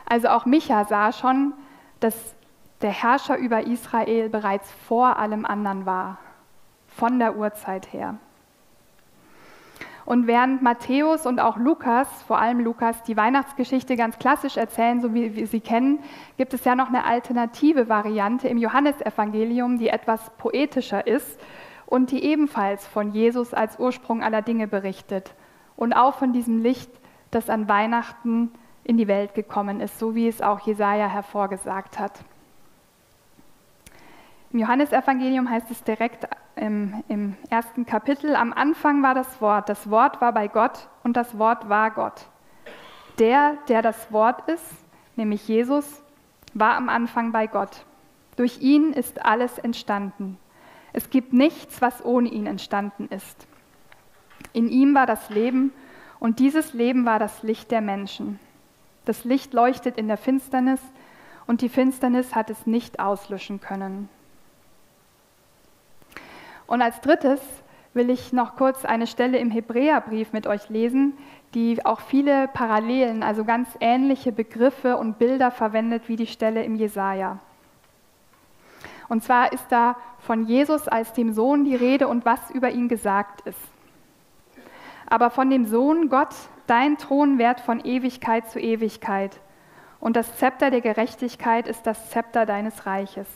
Also 0.07 0.29
auch 0.29 0.47
Micha 0.47 0.85
sah 0.85 1.13
schon, 1.13 1.53
dass 2.01 2.35
der 2.81 2.91
Herrscher 2.91 3.37
über 3.37 3.67
Israel 3.67 4.29
bereits 4.29 4.71
vor 4.87 5.19
allem 5.19 5.45
anderen 5.45 5.85
war, 5.85 6.19
von 6.87 7.19
der 7.19 7.37
Urzeit 7.37 7.93
her. 7.93 8.17
Und 10.09 10.27
während 10.27 10.63
Matthäus 10.63 11.27
und 11.27 11.39
auch 11.39 11.59
Lukas, 11.59 12.09
vor 12.23 12.39
allem 12.39 12.61
Lukas, 12.61 13.03
die 13.03 13.19
Weihnachtsgeschichte 13.19 13.95
ganz 13.95 14.19
klassisch 14.19 14.57
erzählen, 14.57 15.03
so 15.03 15.13
wie 15.13 15.37
wir 15.37 15.47
sie 15.47 15.61
kennen, 15.61 15.99
gibt 16.39 16.55
es 16.55 16.65
ja 16.65 16.75
noch 16.75 16.89
eine 16.89 17.05
alternative 17.05 17.91
Variante 17.91 18.49
im 18.49 18.57
Johannesevangelium, 18.57 19.77
die 19.77 19.91
etwas 19.91 20.31
poetischer 20.39 21.07
ist 21.07 21.39
und 21.85 22.11
die 22.11 22.25
ebenfalls 22.25 22.87
von 22.87 23.13
Jesus 23.13 23.53
als 23.53 23.79
Ursprung 23.79 24.23
aller 24.23 24.41
Dinge 24.41 24.67
berichtet 24.67 25.35
und 25.77 25.93
auch 25.93 26.15
von 26.15 26.33
diesem 26.33 26.63
Licht, 26.63 26.91
das 27.31 27.51
an 27.51 27.69
Weihnachten 27.69 28.51
in 28.85 28.97
die 28.97 29.09
Welt 29.09 29.35
gekommen 29.35 29.83
ist, 29.83 29.99
so 29.99 30.15
wie 30.15 30.27
es 30.27 30.41
auch 30.41 30.61
Jesaja 30.61 31.07
hervorgesagt 31.07 31.99
hat. 31.99 32.25
Im 34.51 34.61
Johannesevangelium 34.61 35.51
heißt 35.51 35.71
es 35.71 35.85
direkt 35.85 36.27
im, 36.57 37.05
im, 37.09 37.37
ersten 37.51 37.85
Kapitel, 37.85 38.35
am 38.35 38.53
Anfang 38.55 39.03
war 39.03 39.15
das 39.15 39.41
Wort, 39.43 39.69
das 39.69 39.91
Wort 39.91 40.21
war 40.23 40.33
bei 40.33 40.49
Gott 40.49 40.89
und 41.05 41.17
das 41.17 41.39
Wort 41.39 41.69
war 41.69 41.91
Gott. 41.91 42.27
Der, 43.19 43.59
der 43.69 43.83
das 43.83 44.11
Wort 44.11 44.49
ist, 44.49 44.65
nämlich 45.17 45.47
Jesus, 45.49 46.03
war 46.55 46.77
am 46.77 46.89
Anfang 46.89 47.31
bei 47.31 47.47
Gott. 47.47 47.85
Durch 48.37 48.61
ihn 48.61 48.93
ist 48.93 49.25
alles 49.25 49.59
entstanden. 49.59 50.39
Es 50.95 51.11
gibt 51.11 51.35
nichts, 51.35 51.83
was 51.83 52.03
ohne 52.05 52.29
ihn 52.31 52.47
entstanden 52.47 53.09
ist. 53.09 53.47
In 54.55 54.69
ihm 54.69 54.95
war 54.95 55.07
das 55.07 55.29
Leben 55.29 55.73
und 56.21 56.39
dieses 56.39 56.73
Leben 56.73 57.05
war 57.05 57.19
das 57.19 57.43
Licht 57.43 57.71
der 57.71 57.83
Menschen. 57.83 58.41
Das 59.05 59.25
Licht 59.25 59.53
leuchtet 59.53 59.99
in 59.99 60.09
der 60.09 60.17
Finsternis 60.17 60.81
und 61.47 61.61
die 61.61 61.69
Finsternis 61.69 62.35
hat 62.35 62.49
es 62.49 62.67
nicht 62.67 62.99
auslöschen 62.99 63.61
können. 63.61 64.09
Und 66.69 66.81
als 66.81 67.01
drittes 67.01 67.41
will 67.95 68.11
ich 68.11 68.33
noch 68.33 68.55
kurz 68.55 68.85
eine 68.85 69.09
Stelle 69.09 69.39
im 69.39 69.51
Hebräerbrief 69.51 70.33
mit 70.33 70.47
euch 70.47 70.69
lesen, 70.69 71.19
die 71.55 71.85
auch 71.85 72.01
viele 72.01 72.47
Parallelen, 72.47 73.25
also 73.25 73.45
ganz 73.45 73.69
ähnliche 73.81 74.31
Begriffe 74.31 74.97
und 74.97 75.19
Bilder 75.19 75.51
verwendet 75.51 76.09
wie 76.09 76.15
die 76.15 76.29
Stelle 76.29 76.63
im 76.63 76.77
Jesaja. 76.77 77.41
Und 79.09 79.25
zwar 79.25 79.53
ist 79.53 79.67
da 79.71 79.97
von 80.21 80.47
Jesus 80.47 80.87
als 80.87 81.13
dem 81.15 81.33
Sohn 81.33 81.65
die 81.65 81.75
Rede 81.75 82.07
und 82.07 82.25
was 82.25 82.51
über 82.53 82.71
ihn 82.71 82.89
gesagt 82.89 83.41
ist. 83.41 83.59
Aber 85.07 85.31
von 85.31 85.51
dem 85.51 85.65
Sohn 85.65 86.09
Gott 86.09 86.35
Dein 86.69 86.99
Thron 86.99 87.39
währt 87.39 87.61
von 87.61 87.81
Ewigkeit 87.83 88.51
zu 88.51 88.61
Ewigkeit, 88.61 89.41
und 90.01 90.17
das 90.17 90.37
Zepter 90.37 90.71
der 90.71 90.83
Gerechtigkeit 90.83 91.67
ist 91.67 91.87
das 91.87 92.11
Zepter 92.11 92.45
deines 92.45 92.85
Reiches. 92.85 93.27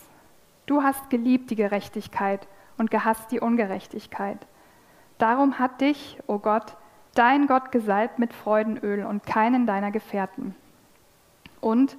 Du 0.67 0.83
hast 0.83 1.09
geliebt 1.09 1.51
die 1.51 1.57
Gerechtigkeit 1.57 2.47
und 2.79 2.91
gehasst 2.91 3.31
die 3.33 3.41
Ungerechtigkeit. 3.41 4.47
Darum 5.19 5.59
hat 5.59 5.81
dich, 5.81 6.19
o 6.27 6.35
oh 6.35 6.39
Gott, 6.39 6.77
dein 7.15 7.47
Gott 7.47 7.73
gesalbt 7.73 8.19
mit 8.19 8.33
Freudenöl 8.33 9.05
und 9.05 9.25
keinen 9.25 9.67
deiner 9.67 9.91
Gefährten. 9.91 10.55
Und 11.61 11.97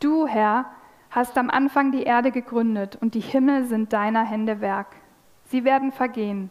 du, 0.00 0.26
Herr, 0.26 0.66
hast 1.10 1.38
am 1.38 1.50
Anfang 1.50 1.92
die 1.92 2.02
Erde 2.02 2.30
gegründet 2.30 2.98
und 3.00 3.14
die 3.14 3.20
Himmel 3.20 3.64
sind 3.64 3.92
deiner 3.92 4.24
Hände 4.24 4.60
Werk. 4.60 4.96
Sie 5.44 5.64
werden 5.64 5.92
vergehen, 5.92 6.50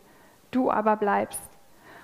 du 0.52 0.72
aber 0.72 0.96
bleibst. 0.96 1.50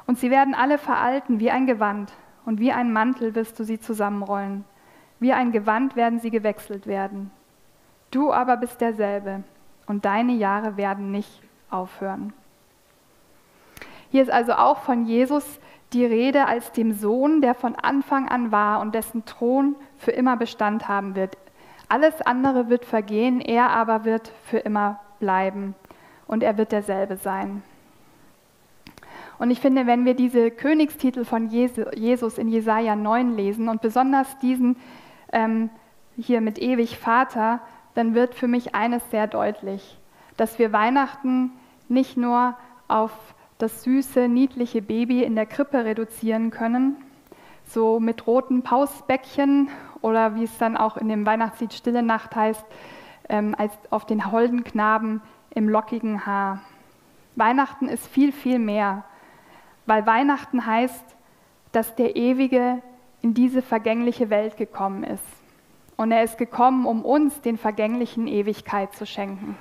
Und 0.05 0.19
sie 0.19 0.29
werden 0.29 0.53
alle 0.53 0.77
veralten 0.77 1.39
wie 1.39 1.49
ein 1.49 1.65
Gewand, 1.65 2.13
und 2.45 2.59
wie 2.59 2.73
ein 2.73 2.91
Mantel 2.91 3.35
wirst 3.35 3.57
du 3.57 3.63
sie 3.63 3.79
zusammenrollen. 3.79 4.65
Wie 5.19 5.31
ein 5.31 5.53
Gewand 5.53 5.95
werden 5.95 6.19
sie 6.19 6.29
gewechselt 6.29 6.87
werden. 6.87 7.31
Du 8.11 8.33
aber 8.33 8.57
bist 8.57 8.81
derselbe, 8.81 9.43
und 9.87 10.05
deine 10.05 10.33
Jahre 10.33 10.77
werden 10.77 11.09
nicht 11.09 11.41
aufhören. 11.69 12.33
Hier 14.11 14.21
ist 14.21 14.31
also 14.31 14.53
auch 14.53 14.79
von 14.79 15.05
Jesus 15.05 15.59
die 15.93 16.05
Rede 16.05 16.45
als 16.45 16.71
dem 16.71 16.93
Sohn, 16.93 17.41
der 17.41 17.53
von 17.53 17.75
Anfang 17.75 18.27
an 18.27 18.51
war 18.51 18.79
und 18.81 18.95
dessen 18.95 19.25
Thron 19.25 19.75
für 19.97 20.11
immer 20.11 20.37
Bestand 20.37 20.87
haben 20.87 21.15
wird. 21.15 21.37
Alles 21.89 22.21
andere 22.21 22.69
wird 22.69 22.85
vergehen, 22.85 23.41
er 23.41 23.69
aber 23.69 24.05
wird 24.05 24.31
für 24.45 24.57
immer 24.57 24.99
bleiben 25.19 25.75
und 26.27 26.43
er 26.43 26.57
wird 26.57 26.71
derselbe 26.71 27.17
sein. 27.17 27.61
Und 29.39 29.51
ich 29.51 29.59
finde, 29.59 29.87
wenn 29.87 30.05
wir 30.05 30.13
diese 30.13 30.51
Königstitel 30.51 31.25
von 31.25 31.49
Jesus 31.49 32.37
in 32.37 32.47
Jesaja 32.47 32.95
9 32.95 33.35
lesen 33.35 33.67
und 33.67 33.81
besonders 33.81 34.37
diesen 34.39 34.77
ähm, 35.31 35.69
hier 36.15 36.41
mit 36.41 36.59
ewig 36.59 36.97
Vater, 36.97 37.59
dann 37.95 38.13
wird 38.15 38.35
für 38.35 38.47
mich 38.47 38.75
eines 38.75 39.01
sehr 39.11 39.27
deutlich, 39.27 39.97
dass 40.37 40.59
wir 40.59 40.71
Weihnachten 40.71 41.51
nicht 41.89 42.17
nur 42.17 42.55
auf 42.87 43.11
das 43.57 43.83
süße, 43.83 44.27
niedliche 44.27 44.81
Baby 44.81 45.23
in 45.23 45.35
der 45.35 45.45
Krippe 45.45 45.85
reduzieren 45.85 46.51
können, 46.51 46.95
so 47.65 47.99
mit 47.99 48.27
roten 48.27 48.61
Pausbäckchen 48.61 49.69
oder 50.01 50.35
wie 50.35 50.43
es 50.43 50.57
dann 50.57 50.75
auch 50.75 50.97
in 50.97 51.07
dem 51.07 51.25
Weihnachtslied 51.25 51.73
Stille 51.73 52.03
Nacht 52.03 52.35
heißt, 52.35 52.65
ähm, 53.29 53.55
als 53.57 53.71
auf 53.89 54.05
den 54.05 54.31
holden 54.31 54.63
Knaben 54.63 55.21
im 55.51 55.69
lockigen 55.69 56.25
Haar. 56.25 56.61
Weihnachten 57.35 57.87
ist 57.87 58.05
viel, 58.07 58.31
viel 58.31 58.59
mehr 58.59 59.05
weil 59.85 60.05
Weihnachten 60.05 60.65
heißt, 60.65 61.03
dass 61.71 61.95
der 61.95 62.15
Ewige 62.15 62.81
in 63.21 63.33
diese 63.33 63.61
vergängliche 63.61 64.29
Welt 64.29 64.57
gekommen 64.57 65.03
ist. 65.03 65.23
Und 65.95 66.11
er 66.11 66.23
ist 66.23 66.37
gekommen, 66.37 66.85
um 66.85 67.05
uns 67.05 67.41
den 67.41 67.57
vergänglichen 67.57 68.27
Ewigkeit 68.27 68.93
zu 68.95 69.05
schenken. 69.05 69.57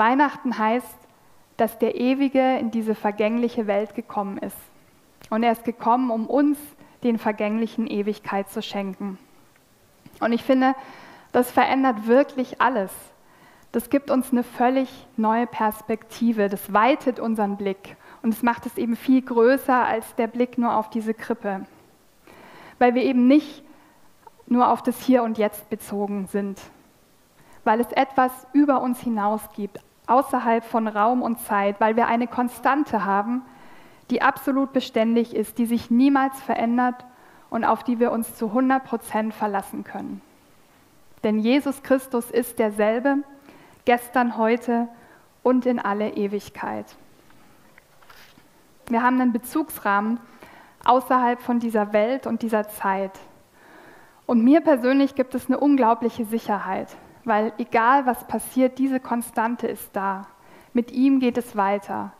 Weihnachten 0.00 0.58
heißt, 0.58 0.98
dass 1.58 1.78
der 1.78 1.94
Ewige 1.94 2.56
in 2.58 2.70
diese 2.70 2.94
vergängliche 2.94 3.66
Welt 3.66 3.94
gekommen 3.94 4.38
ist. 4.38 4.56
Und 5.28 5.42
er 5.42 5.52
ist 5.52 5.64
gekommen, 5.64 6.10
um 6.10 6.26
uns 6.26 6.58
den 7.04 7.18
vergänglichen 7.18 7.86
Ewigkeit 7.86 8.48
zu 8.48 8.62
schenken. 8.62 9.18
Und 10.20 10.32
ich 10.32 10.42
finde, 10.42 10.74
das 11.32 11.50
verändert 11.50 12.06
wirklich 12.06 12.62
alles. 12.62 12.90
Das 13.72 13.90
gibt 13.90 14.10
uns 14.10 14.32
eine 14.32 14.42
völlig 14.42 15.06
neue 15.18 15.46
Perspektive. 15.46 16.48
Das 16.48 16.72
weitet 16.72 17.20
unseren 17.20 17.58
Blick. 17.58 17.96
Und 18.22 18.32
es 18.34 18.42
macht 18.42 18.64
es 18.64 18.78
eben 18.78 18.96
viel 18.96 19.22
größer 19.22 19.84
als 19.84 20.14
der 20.16 20.26
Blick 20.28 20.56
nur 20.58 20.74
auf 20.76 20.90
diese 20.90 21.14
Krippe, 21.14 21.66
weil 22.78 22.94
wir 22.94 23.02
eben 23.02 23.26
nicht 23.26 23.62
nur 24.46 24.68
auf 24.68 24.82
das 24.82 25.00
Hier 25.00 25.22
und 25.22 25.38
Jetzt 25.38 25.70
bezogen 25.70 26.26
sind, 26.26 26.58
weil 27.64 27.80
es 27.80 27.92
etwas 27.92 28.32
über 28.52 28.82
uns 28.82 28.98
hinaus 29.00 29.42
gibt, 29.54 29.78
außerhalb 30.10 30.64
von 30.64 30.88
Raum 30.88 31.22
und 31.22 31.40
Zeit, 31.40 31.80
weil 31.80 31.96
wir 31.96 32.08
eine 32.08 32.26
Konstante 32.26 33.04
haben, 33.04 33.42
die 34.10 34.22
absolut 34.22 34.72
beständig 34.72 35.34
ist, 35.34 35.58
die 35.58 35.66
sich 35.66 35.90
niemals 35.90 36.40
verändert 36.40 37.04
und 37.48 37.64
auf 37.64 37.84
die 37.84 38.00
wir 38.00 38.10
uns 38.10 38.34
zu 38.34 38.48
100 38.48 38.84
Prozent 38.84 39.34
verlassen 39.34 39.84
können. 39.84 40.20
Denn 41.22 41.38
Jesus 41.38 41.82
Christus 41.82 42.30
ist 42.30 42.58
derselbe, 42.58 43.18
gestern, 43.84 44.36
heute 44.36 44.88
und 45.42 45.66
in 45.66 45.78
alle 45.78 46.10
Ewigkeit. 46.10 46.86
Wir 48.88 49.02
haben 49.02 49.20
einen 49.20 49.32
Bezugsrahmen 49.32 50.18
außerhalb 50.84 51.40
von 51.40 51.60
dieser 51.60 51.92
Welt 51.92 52.26
und 52.26 52.42
dieser 52.42 52.68
Zeit. 52.68 53.12
Und 54.26 54.42
mir 54.42 54.60
persönlich 54.60 55.14
gibt 55.14 55.34
es 55.34 55.46
eine 55.46 55.60
unglaubliche 55.60 56.24
Sicherheit, 56.24 56.88
weil 57.24 57.52
egal 57.58 58.06
was 58.06 58.26
passiert, 58.26 58.78
diese 58.78 59.00
Konstante 59.00 59.66
ist 59.66 59.94
da. 59.94 60.26
Mit 60.72 60.90
ihm 60.90 61.20
geht 61.20 61.38
es 61.38 61.56
weiter. 61.56 62.12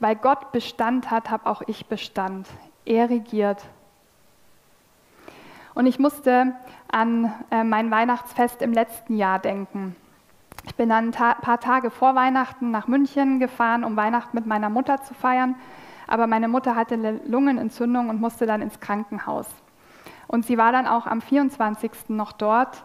Weil 0.00 0.16
Gott 0.16 0.52
Bestand 0.52 1.10
hat, 1.10 1.30
habe 1.30 1.46
auch 1.46 1.62
ich 1.66 1.86
Bestand. 1.86 2.48
Er 2.84 3.08
regiert. 3.10 3.64
Und 5.74 5.86
ich 5.86 5.98
musste 5.98 6.54
an 6.90 7.32
äh, 7.50 7.64
mein 7.64 7.90
Weihnachtsfest 7.90 8.62
im 8.62 8.72
letzten 8.72 9.16
Jahr 9.16 9.38
denken. 9.38 9.96
Ich 10.66 10.74
bin 10.76 10.88
dann 10.88 11.08
ein 11.08 11.12
ta 11.12 11.34
paar 11.34 11.60
Tage 11.60 11.90
vor 11.90 12.14
Weihnachten 12.14 12.70
nach 12.70 12.86
München 12.86 13.38
gefahren, 13.38 13.84
um 13.84 13.96
Weihnachten 13.96 14.36
mit 14.36 14.46
meiner 14.46 14.70
Mutter 14.70 15.02
zu 15.02 15.14
feiern. 15.14 15.56
Aber 16.06 16.26
meine 16.26 16.48
Mutter 16.48 16.76
hatte 16.76 16.94
eine 16.94 17.20
Lungenentzündung 17.26 18.08
und 18.08 18.20
musste 18.20 18.46
dann 18.46 18.62
ins 18.62 18.80
Krankenhaus. 18.80 19.48
Und 20.26 20.46
sie 20.46 20.58
war 20.58 20.72
dann 20.72 20.86
auch 20.86 21.06
am 21.06 21.20
24. 21.20 21.90
noch 22.08 22.32
dort. 22.32 22.84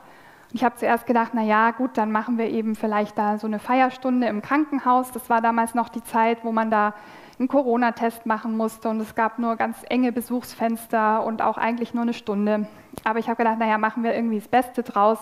Ich 0.52 0.64
habe 0.64 0.76
zuerst 0.76 1.06
gedacht, 1.06 1.32
na 1.34 1.44
ja, 1.44 1.70
gut, 1.72 1.92
dann 1.98 2.12
machen 2.12 2.40
wir 2.40 2.50
eben 2.50 2.76
vielleicht 2.76 3.18
da 3.20 3.38
so 3.38 3.46
eine 3.46 3.60
Feierstunde 3.60 4.28
im 4.28 4.42
Krankenhaus. 4.42 5.12
Das 5.12 5.30
war 5.30 5.42
damals 5.42 5.76
noch 5.76 5.90
die 5.90 6.04
Zeit, 6.04 6.44
wo 6.44 6.52
man 6.52 6.72
da 6.72 6.96
einen 7.38 7.48
Corona-Test 7.48 8.26
machen 8.26 8.58
musste 8.58 8.90
und 8.90 9.00
es 9.00 9.14
gab 9.14 9.38
nur 9.38 9.56
ganz 9.56 9.78
enge 9.88 10.12
Besuchsfenster 10.12 11.24
und 11.24 11.44
auch 11.44 11.58
eigentlich 11.58 11.94
nur 11.94 12.02
eine 12.02 12.14
Stunde. 12.14 12.68
Aber 13.04 13.20
ich 13.20 13.28
habe 13.28 13.38
gedacht, 13.38 13.60
naja, 13.60 13.78
machen 13.78 14.04
wir 14.04 14.16
irgendwie 14.16 14.40
das 14.40 14.48
Beste 14.48 14.82
draus, 14.82 15.20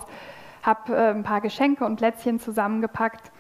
habe 0.63 0.96
äh, 0.96 1.10
ein 1.10 1.24
paar 1.24 1.41
Geschenke 1.41 1.84
und 1.86 1.98
Plätzchen 1.98 2.39
zusammengepackt. 2.39 3.31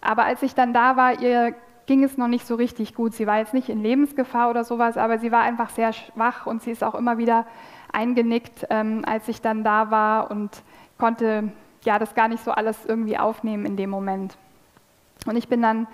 Aber 0.00 0.24
als 0.24 0.42
ich 0.42 0.54
dann 0.54 0.72
da 0.72 0.96
war, 0.96 1.20
ihr 1.20 1.54
ging 1.86 2.04
es 2.04 2.16
noch 2.16 2.28
nicht 2.28 2.46
so 2.46 2.54
richtig 2.54 2.94
gut. 2.94 3.12
Sie 3.12 3.26
war 3.26 3.38
jetzt 3.38 3.54
nicht 3.54 3.68
in 3.68 3.82
Lebensgefahr 3.82 4.50
oder 4.50 4.64
sowas, 4.64 4.96
aber 4.96 5.18
sie 5.18 5.32
war 5.32 5.42
einfach 5.42 5.70
sehr 5.70 5.92
schwach 5.92 6.46
und 6.46 6.62
sie 6.62 6.70
ist 6.70 6.84
auch 6.84 6.94
immer 6.94 7.18
wieder 7.18 7.44
eingenickt, 7.92 8.66
ähm, 8.70 9.02
als 9.06 9.28
ich 9.28 9.42
dann 9.42 9.64
da 9.64 9.90
war 9.90 10.30
und 10.30 10.62
konnte 10.98 11.52
ja 11.84 11.98
das 11.98 12.14
gar 12.14 12.28
nicht 12.28 12.44
so 12.44 12.50
alles 12.50 12.84
irgendwie 12.86 13.18
aufnehmen 13.18 13.66
in 13.66 13.76
dem 13.76 13.90
Moment. 13.90 14.36
Und 15.26 15.36
ich 15.36 15.48
bin 15.48 15.62
dann 15.62 15.86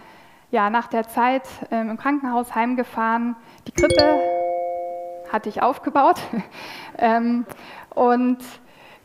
ja 0.50 0.70
nach 0.70 0.88
der 0.88 1.08
Zeit 1.08 1.48
ähm, 1.70 1.90
im 1.90 1.96
Krankenhaus 1.96 2.54
heimgefahren. 2.54 3.36
Die 3.66 3.72
Krippe 3.72 4.20
hatte 5.32 5.48
ich 5.48 5.62
aufgebaut 5.62 6.20
ähm, 6.98 7.46
und 7.94 8.38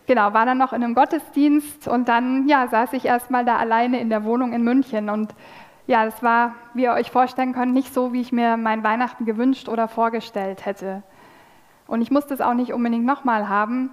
genau 0.08 0.34
war 0.34 0.46
dann 0.46 0.58
noch 0.58 0.74
in 0.74 0.84
einem 0.84 0.96
Gottesdienst 0.96 1.88
und 1.88 2.08
dann 2.08 2.48
ja 2.48 2.68
saß 2.68 2.94
ich 2.94 3.06
erstmal 3.06 3.46
da 3.46 3.58
alleine 3.58 4.00
in 4.00 4.10
der 4.10 4.24
Wohnung 4.24 4.54
in 4.54 4.64
München 4.64 5.10
und 5.10 5.34
ja, 5.88 6.06
es 6.06 6.24
war, 6.24 6.56
wie 6.74 6.84
ihr 6.84 6.94
euch 6.94 7.12
vorstellen 7.12 7.54
könnt, 7.54 7.74
nicht 7.74 7.94
so, 7.94 8.12
wie 8.12 8.22
ich 8.22 8.32
mir 8.32 8.58
mein 8.58 8.84
Weihnachten 8.84 9.26
gewünscht 9.26 9.70
oder 9.70 9.88
vorgestellt 9.88 10.66
hätte. 10.66 11.04
Und 11.86 12.02
ich 12.02 12.10
musste 12.10 12.34
es 12.34 12.42
auch 12.42 12.56
nicht 12.56 12.74
unbedingt 12.74 13.06
nochmal 13.06 13.50
haben, 13.50 13.92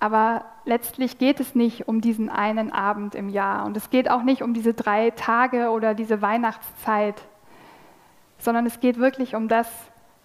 aber 0.00 0.44
letztlich 0.64 1.18
geht 1.18 1.40
es 1.40 1.54
nicht 1.54 1.88
um 1.88 2.00
diesen 2.00 2.28
einen 2.28 2.72
Abend 2.72 3.14
im 3.14 3.28
Jahr 3.28 3.64
und 3.64 3.76
es 3.76 3.90
geht 3.90 4.10
auch 4.10 4.22
nicht 4.22 4.42
um 4.42 4.54
diese 4.54 4.74
drei 4.74 5.10
Tage 5.10 5.70
oder 5.70 5.94
diese 5.94 6.20
Weihnachtszeit, 6.20 7.22
sondern 8.38 8.66
es 8.66 8.80
geht 8.80 8.98
wirklich 8.98 9.34
um 9.34 9.48
das, 9.48 9.68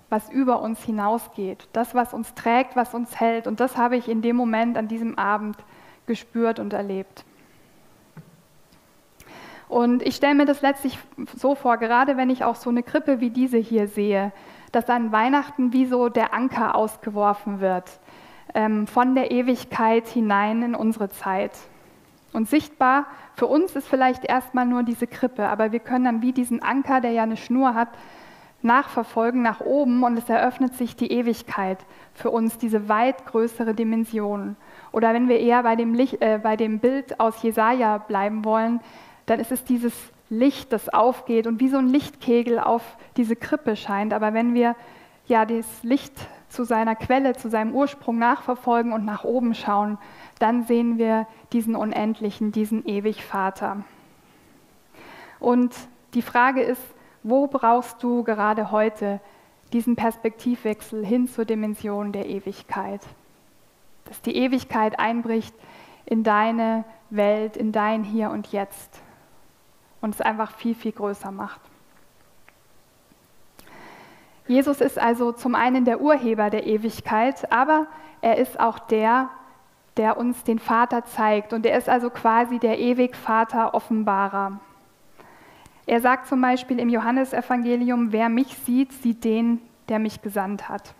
was 0.10 0.30
über 0.30 0.62
uns 0.62 0.84
hinausgeht, 0.84 1.68
das, 1.72 1.94
was 1.94 2.14
uns 2.14 2.34
trägt, 2.34 2.76
was 2.76 2.94
uns 2.94 3.20
hält. 3.20 3.48
Und 3.48 3.60
das 3.60 3.78
habe 3.78 3.96
ich 3.96 4.10
in 4.10 4.22
dem 4.22 4.36
Moment 4.36 4.78
an 4.78 4.88
diesem 4.88 5.18
Abend 5.18 5.56
gespürt 6.08 6.60
und 6.60 6.74
erlebt. 6.74 7.24
Und 9.68 10.02
ich 10.02 10.16
stelle 10.16 10.34
mir 10.34 10.46
das 10.46 10.64
letztlich 10.64 10.98
so 11.36 11.54
vor, 11.54 11.78
gerade 11.78 12.18
wenn 12.18 12.32
ich 12.32 12.44
auch 12.44 12.56
so 12.56 12.72
eine 12.72 12.82
Krippe 12.82 13.20
wie 13.20 13.30
diese 13.30 13.60
hier 13.60 13.88
sehe, 13.88 14.32
dass 14.72 14.90
an 14.90 15.12
Weihnachten 15.12 15.74
wie 15.74 15.86
so 15.86 16.10
der 16.10 16.34
Anker 16.34 16.76
ausgeworfen 16.76 17.60
wird, 17.60 18.00
von 18.86 19.16
der 19.16 19.32
Ewigkeit 19.32 20.08
hinein 20.08 20.64
in 20.64 20.76
unsere 20.76 21.10
Zeit. 21.10 21.52
Und 22.34 22.50
sichtbar 22.50 23.06
für 23.36 23.48
uns 23.48 23.76
ist 23.76 23.88
vielleicht 23.88 24.26
erstmal 24.26 24.66
nur 24.66 24.84
diese 24.84 25.08
Krippe, 25.08 25.48
aber 25.48 25.72
wir 25.72 25.80
können 25.80 26.06
dann 26.06 26.22
wie 26.22 26.32
diesen 26.32 26.62
Anker, 26.62 27.02
der 27.02 27.12
ja 27.12 27.24
eine 27.24 27.38
Schnur 27.38 27.74
hat, 27.74 27.90
nachverfolgen 28.62 29.42
nach 29.42 29.62
oben 29.62 30.04
und 30.04 30.18
es 30.18 30.30
eröffnet 30.30 30.74
sich 30.76 30.96
die 30.96 31.12
Ewigkeit 31.12 31.78
für 32.14 32.30
uns, 32.30 32.58
diese 32.58 32.90
weit 32.90 33.26
größere 33.26 33.74
Dimension. 33.74 34.58
Oder 34.92 35.14
wenn 35.14 35.30
wir 35.30 35.40
eher 35.40 35.64
bei 35.64 35.76
dem, 35.76 35.94
Licht, 35.94 36.22
äh, 36.22 36.40
bei 36.42 36.56
dem 36.56 36.80
Bild 36.80 37.20
aus 37.20 37.42
Jesaja 37.42 37.98
bleiben 38.00 38.44
wollen, 38.44 38.82
dann 39.26 39.40
ist 39.40 39.52
es 39.52 39.64
dieses 39.64 39.94
Licht, 40.30 40.74
das 40.74 40.90
aufgeht 40.90 41.48
und 41.48 41.60
wie 41.60 41.70
so 41.70 41.78
ein 41.78 41.88
Lichtkegel 41.88 42.60
auf 42.60 42.98
diese 43.16 43.36
Krippe 43.36 43.76
scheint. 43.76 44.14
Aber 44.14 44.34
wenn 44.34 44.54
wir 44.54 44.76
ja 45.26 45.46
das 45.46 45.66
Licht 45.84 46.14
zu 46.50 46.64
seiner 46.64 46.96
Quelle, 46.96 47.34
zu 47.34 47.50
seinem 47.50 47.74
Ursprung 47.74 48.18
nachverfolgen 48.18 48.92
und 48.92 49.06
nach 49.06 49.24
oben 49.24 49.54
schauen, 49.54 49.98
dann 50.40 50.64
sehen 50.64 50.98
wir 50.98 51.28
diesen 51.54 51.76
Unendlichen, 51.76 52.52
diesen 52.52 52.86
ewig 52.86 53.24
Vater. 53.24 53.84
Und 55.40 55.76
die 56.14 56.22
Frage 56.22 56.62
ist, 56.62 56.82
wo 57.24 57.48
brauchst 57.48 58.02
du 58.04 58.24
gerade 58.24 58.72
heute 58.72 59.20
diesen 59.74 59.96
Perspektivwechsel 59.96 61.06
hin 61.06 61.28
zur 61.28 61.46
Dimension 61.46 62.12
der 62.12 62.28
Ewigkeit? 62.28 63.02
Dass 64.06 64.22
die 64.22 64.36
Ewigkeit 64.36 65.00
einbricht 65.00 65.54
in 66.06 66.24
deine 66.24 66.84
Welt, 67.10 67.58
in 67.58 67.72
dein 67.72 68.04
Hier 68.04 68.32
und 68.32 68.52
Jetzt 68.52 69.02
und 70.02 70.16
es 70.16 70.22
einfach 70.22 70.52
viel, 70.52 70.76
viel 70.76 70.92
größer 70.92 71.32
macht. 71.32 71.62
Jesus 74.50 74.82
ist 74.82 74.98
also 74.98 75.32
zum 75.32 75.54
einen 75.54 75.86
der 75.86 76.02
Urheber 76.02 76.50
der 76.50 76.66
Ewigkeit, 76.66 77.52
aber 77.52 77.86
er 78.20 78.38
ist 78.40 78.60
auch 78.60 78.80
der, 78.80 79.30
der 79.96 80.18
uns 80.18 80.44
den 80.44 80.58
Vater 80.58 81.06
zeigt. 81.06 81.54
Und 81.54 81.68
er 81.68 81.78
ist 81.78 81.88
also 81.88 82.10
quasi 82.10 82.58
der 82.58 82.80
ewig 82.80 83.16
Vater 83.16 83.76
Offenbarer. 83.76 84.60
Er 85.86 86.02
sagt 86.02 86.26
zum 86.26 86.42
Beispiel 86.42 86.80
im 86.80 86.90
Johannesevangelium, 86.90 88.12
wer 88.12 88.28
mich 88.28 88.58
sieht, 88.58 88.92
sieht 88.92 89.24
den, 89.24 89.62
der 89.88 90.00
mich 90.00 90.24
gesandt 90.24 90.68
hat. 90.68 90.96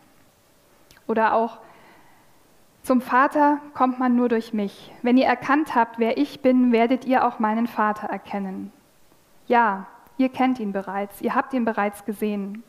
Oder 1.08 1.34
auch, 1.34 1.58
zum 2.84 3.02
Vater 3.02 3.58
kommt 3.74 3.98
man 3.98 4.16
nur 4.16 4.30
durch 4.30 4.54
mich. 4.54 4.94
Wenn 5.02 5.18
ihr 5.18 5.26
erkannt 5.26 5.74
habt, 5.74 5.98
wer 5.98 6.20
ich 6.20 6.42
bin, 6.44 6.72
werdet 6.72 7.04
ihr 7.04 7.26
auch 7.26 7.40
meinen 7.40 7.66
Vater 7.66 8.10
erkennen. 8.10 8.72
Ja, 9.48 9.88
ihr 10.18 10.30
kennt 10.30 10.60
ihn 10.60 10.72
bereits, 10.72 11.20
ihr 11.22 11.34
habt 11.34 11.52
ihn 11.56 11.66
bereits 11.66 12.06
gesehen. 12.06 12.64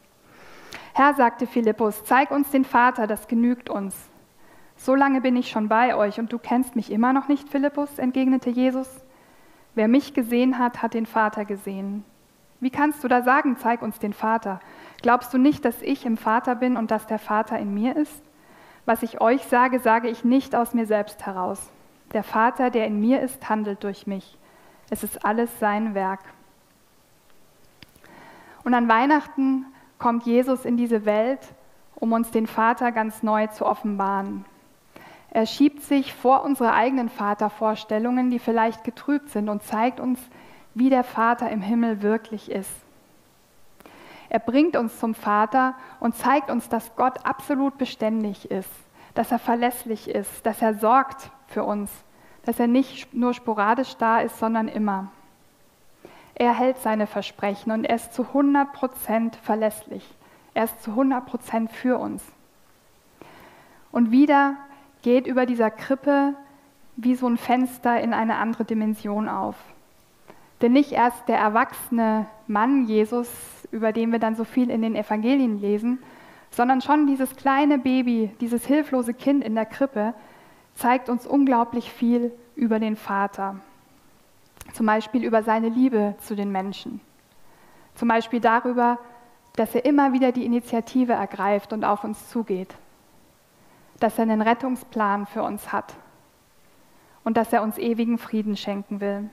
Herr, 1.00 1.14
sagte 1.14 1.46
Philippus, 1.46 2.04
zeig 2.04 2.30
uns 2.30 2.50
den 2.50 2.66
Vater, 2.66 3.06
das 3.06 3.26
genügt 3.26 3.70
uns. 3.70 3.96
So 4.76 4.94
lange 4.94 5.22
bin 5.22 5.34
ich 5.34 5.48
schon 5.48 5.66
bei 5.66 5.96
euch 5.96 6.20
und 6.20 6.30
du 6.30 6.38
kennst 6.38 6.76
mich 6.76 6.92
immer 6.92 7.14
noch 7.14 7.26
nicht, 7.26 7.48
Philippus, 7.48 7.98
entgegnete 7.98 8.50
Jesus. 8.50 8.86
Wer 9.74 9.88
mich 9.88 10.12
gesehen 10.12 10.58
hat, 10.58 10.82
hat 10.82 10.92
den 10.92 11.06
Vater 11.06 11.46
gesehen. 11.46 12.04
Wie 12.60 12.68
kannst 12.68 13.02
du 13.02 13.08
da 13.08 13.22
sagen, 13.22 13.56
zeig 13.56 13.80
uns 13.80 13.98
den 13.98 14.12
Vater? 14.12 14.60
Glaubst 15.00 15.32
du 15.32 15.38
nicht, 15.38 15.64
dass 15.64 15.80
ich 15.80 16.04
im 16.04 16.18
Vater 16.18 16.54
bin 16.54 16.76
und 16.76 16.90
dass 16.90 17.06
der 17.06 17.18
Vater 17.18 17.58
in 17.58 17.72
mir 17.72 17.96
ist? 17.96 18.22
Was 18.84 19.02
ich 19.02 19.22
euch 19.22 19.42
sage, 19.44 19.78
sage 19.78 20.10
ich 20.10 20.22
nicht 20.22 20.54
aus 20.54 20.74
mir 20.74 20.84
selbst 20.84 21.24
heraus. 21.24 21.70
Der 22.12 22.24
Vater, 22.24 22.68
der 22.68 22.86
in 22.86 23.00
mir 23.00 23.22
ist, 23.22 23.48
handelt 23.48 23.84
durch 23.84 24.06
mich. 24.06 24.36
Es 24.90 25.02
ist 25.02 25.24
alles 25.24 25.48
sein 25.60 25.94
Werk. 25.94 26.20
Und 28.64 28.74
an 28.74 28.86
Weihnachten 28.86 29.64
kommt 30.00 30.24
Jesus 30.24 30.64
in 30.64 30.76
diese 30.76 31.04
Welt, 31.04 31.40
um 31.94 32.12
uns 32.12 32.32
den 32.32 32.48
Vater 32.48 32.90
ganz 32.90 33.22
neu 33.22 33.46
zu 33.46 33.64
offenbaren. 33.64 34.44
Er 35.30 35.46
schiebt 35.46 35.82
sich 35.82 36.12
vor 36.12 36.42
unsere 36.42 36.72
eigenen 36.72 37.08
Vatervorstellungen, 37.08 38.30
die 38.30 38.40
vielleicht 38.40 38.82
getrübt 38.82 39.28
sind, 39.28 39.48
und 39.48 39.62
zeigt 39.62 40.00
uns, 40.00 40.18
wie 40.74 40.90
der 40.90 41.04
Vater 41.04 41.50
im 41.50 41.60
Himmel 41.60 42.02
wirklich 42.02 42.50
ist. 42.50 42.72
Er 44.28 44.40
bringt 44.40 44.76
uns 44.76 44.98
zum 44.98 45.14
Vater 45.14 45.74
und 46.00 46.16
zeigt 46.16 46.50
uns, 46.50 46.68
dass 46.68 46.94
Gott 46.96 47.24
absolut 47.24 47.78
beständig 47.78 48.50
ist, 48.50 48.70
dass 49.14 49.30
er 49.30 49.38
verlässlich 49.38 50.08
ist, 50.08 50.46
dass 50.46 50.62
er 50.62 50.74
sorgt 50.74 51.30
für 51.46 51.64
uns, 51.64 51.90
dass 52.44 52.58
er 52.58 52.68
nicht 52.68 53.12
nur 53.12 53.34
sporadisch 53.34 53.96
da 53.96 54.20
ist, 54.20 54.38
sondern 54.38 54.68
immer. 54.68 55.12
Er 56.34 56.56
hält 56.56 56.78
seine 56.78 57.06
Versprechen 57.06 57.72
und 57.72 57.84
er 57.84 57.96
ist 57.96 58.14
zu 58.14 58.22
100 58.22 58.72
Prozent 58.72 59.36
verlässlich. 59.36 60.06
Er 60.54 60.64
ist 60.64 60.82
zu 60.82 60.90
100 60.90 61.26
Prozent 61.26 61.70
für 61.70 61.98
uns. 61.98 62.22
Und 63.92 64.10
wieder 64.10 64.56
geht 65.02 65.26
über 65.26 65.46
dieser 65.46 65.70
Krippe 65.70 66.34
wie 66.96 67.14
so 67.14 67.26
ein 67.26 67.36
Fenster 67.36 68.00
in 68.00 68.12
eine 68.12 68.36
andere 68.36 68.64
Dimension 68.64 69.28
auf. 69.28 69.56
Denn 70.60 70.72
nicht 70.72 70.92
erst 70.92 71.28
der 71.28 71.38
erwachsene 71.38 72.26
Mann 72.46 72.86
Jesus, 72.86 73.30
über 73.70 73.92
den 73.92 74.12
wir 74.12 74.18
dann 74.18 74.36
so 74.36 74.44
viel 74.44 74.70
in 74.70 74.82
den 74.82 74.94
Evangelien 74.94 75.60
lesen, 75.60 75.98
sondern 76.50 76.80
schon 76.80 77.06
dieses 77.06 77.36
kleine 77.36 77.78
Baby, 77.78 78.30
dieses 78.40 78.66
hilflose 78.66 79.14
Kind 79.14 79.44
in 79.44 79.54
der 79.54 79.66
Krippe, 79.66 80.14
zeigt 80.74 81.08
uns 81.08 81.26
unglaublich 81.26 81.90
viel 81.90 82.32
über 82.56 82.78
den 82.78 82.96
Vater. 82.96 83.60
Zum 84.72 84.86
Beispiel 84.86 85.24
über 85.24 85.42
seine 85.42 85.68
Liebe 85.68 86.14
zu 86.20 86.36
den 86.36 86.50
Menschen. 86.52 87.00
Zum 87.94 88.08
Beispiel 88.08 88.40
darüber, 88.40 88.98
dass 89.56 89.74
er 89.74 89.84
immer 89.84 90.12
wieder 90.12 90.32
die 90.32 90.44
Initiative 90.44 91.12
ergreift 91.12 91.72
und 91.72 91.84
auf 91.84 92.04
uns 92.04 92.28
zugeht, 92.28 92.74
dass 93.98 94.18
er 94.18 94.22
einen 94.22 94.42
Rettungsplan 94.42 95.26
für 95.26 95.42
uns 95.42 95.72
hat 95.72 95.94
und 97.24 97.36
dass 97.36 97.52
er 97.52 97.62
uns 97.62 97.78
ewigen 97.78 98.18
Frieden 98.18 98.56
schenken 98.56 99.00
will. 99.00 99.28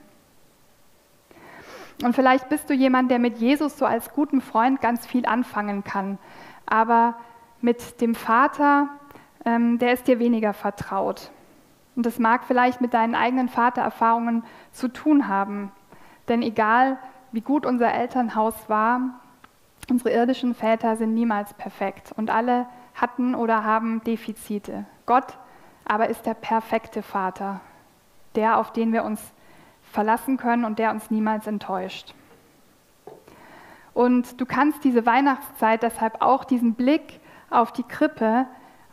Und 2.02 2.14
vielleicht 2.14 2.48
bist 2.48 2.68
du 2.70 2.74
jemand, 2.74 3.10
der 3.10 3.18
mit 3.18 3.38
Jesus 3.38 3.76
so 3.76 3.84
als 3.84 4.12
guten 4.12 4.40
Freund 4.40 4.80
ganz 4.80 5.06
viel 5.06 5.26
anfangen 5.26 5.82
kann, 5.82 6.18
aber 6.66 7.16
mit 7.60 8.00
dem 8.00 8.14
Vater, 8.14 8.88
ähm, 9.44 9.78
der 9.78 9.94
ist 9.94 10.06
dir 10.06 10.18
weniger 10.18 10.52
vertraut. 10.52 11.30
Und 11.98 12.06
das 12.06 12.20
mag 12.20 12.44
vielleicht 12.44 12.80
mit 12.80 12.94
deinen 12.94 13.16
eigenen 13.16 13.48
Vatererfahrungen 13.48 14.44
zu 14.70 14.86
tun 14.86 15.26
haben. 15.26 15.72
Denn 16.28 16.42
egal, 16.42 16.96
wie 17.32 17.40
gut 17.40 17.66
unser 17.66 17.92
Elternhaus 17.92 18.54
war, 18.68 19.00
unsere 19.90 20.12
irdischen 20.12 20.54
Väter 20.54 20.94
sind 20.94 21.12
niemals 21.12 21.54
perfekt. 21.54 22.12
Und 22.16 22.30
alle 22.30 22.68
hatten 22.94 23.34
oder 23.34 23.64
haben 23.64 24.00
Defizite. 24.04 24.84
Gott 25.06 25.38
aber 25.84 26.08
ist 26.08 26.24
der 26.24 26.34
perfekte 26.34 27.02
Vater, 27.02 27.60
der, 28.36 28.58
auf 28.58 28.72
den 28.72 28.92
wir 28.92 29.02
uns 29.02 29.20
verlassen 29.90 30.36
können 30.36 30.64
und 30.64 30.78
der 30.78 30.92
uns 30.92 31.10
niemals 31.10 31.48
enttäuscht. 31.48 32.14
Und 33.92 34.40
du 34.40 34.46
kannst 34.46 34.84
diese 34.84 35.04
Weihnachtszeit 35.04 35.82
deshalb 35.82 36.22
auch 36.22 36.44
diesen 36.44 36.74
Blick 36.74 37.18
auf 37.50 37.72
die 37.72 37.82
Krippe 37.82 38.46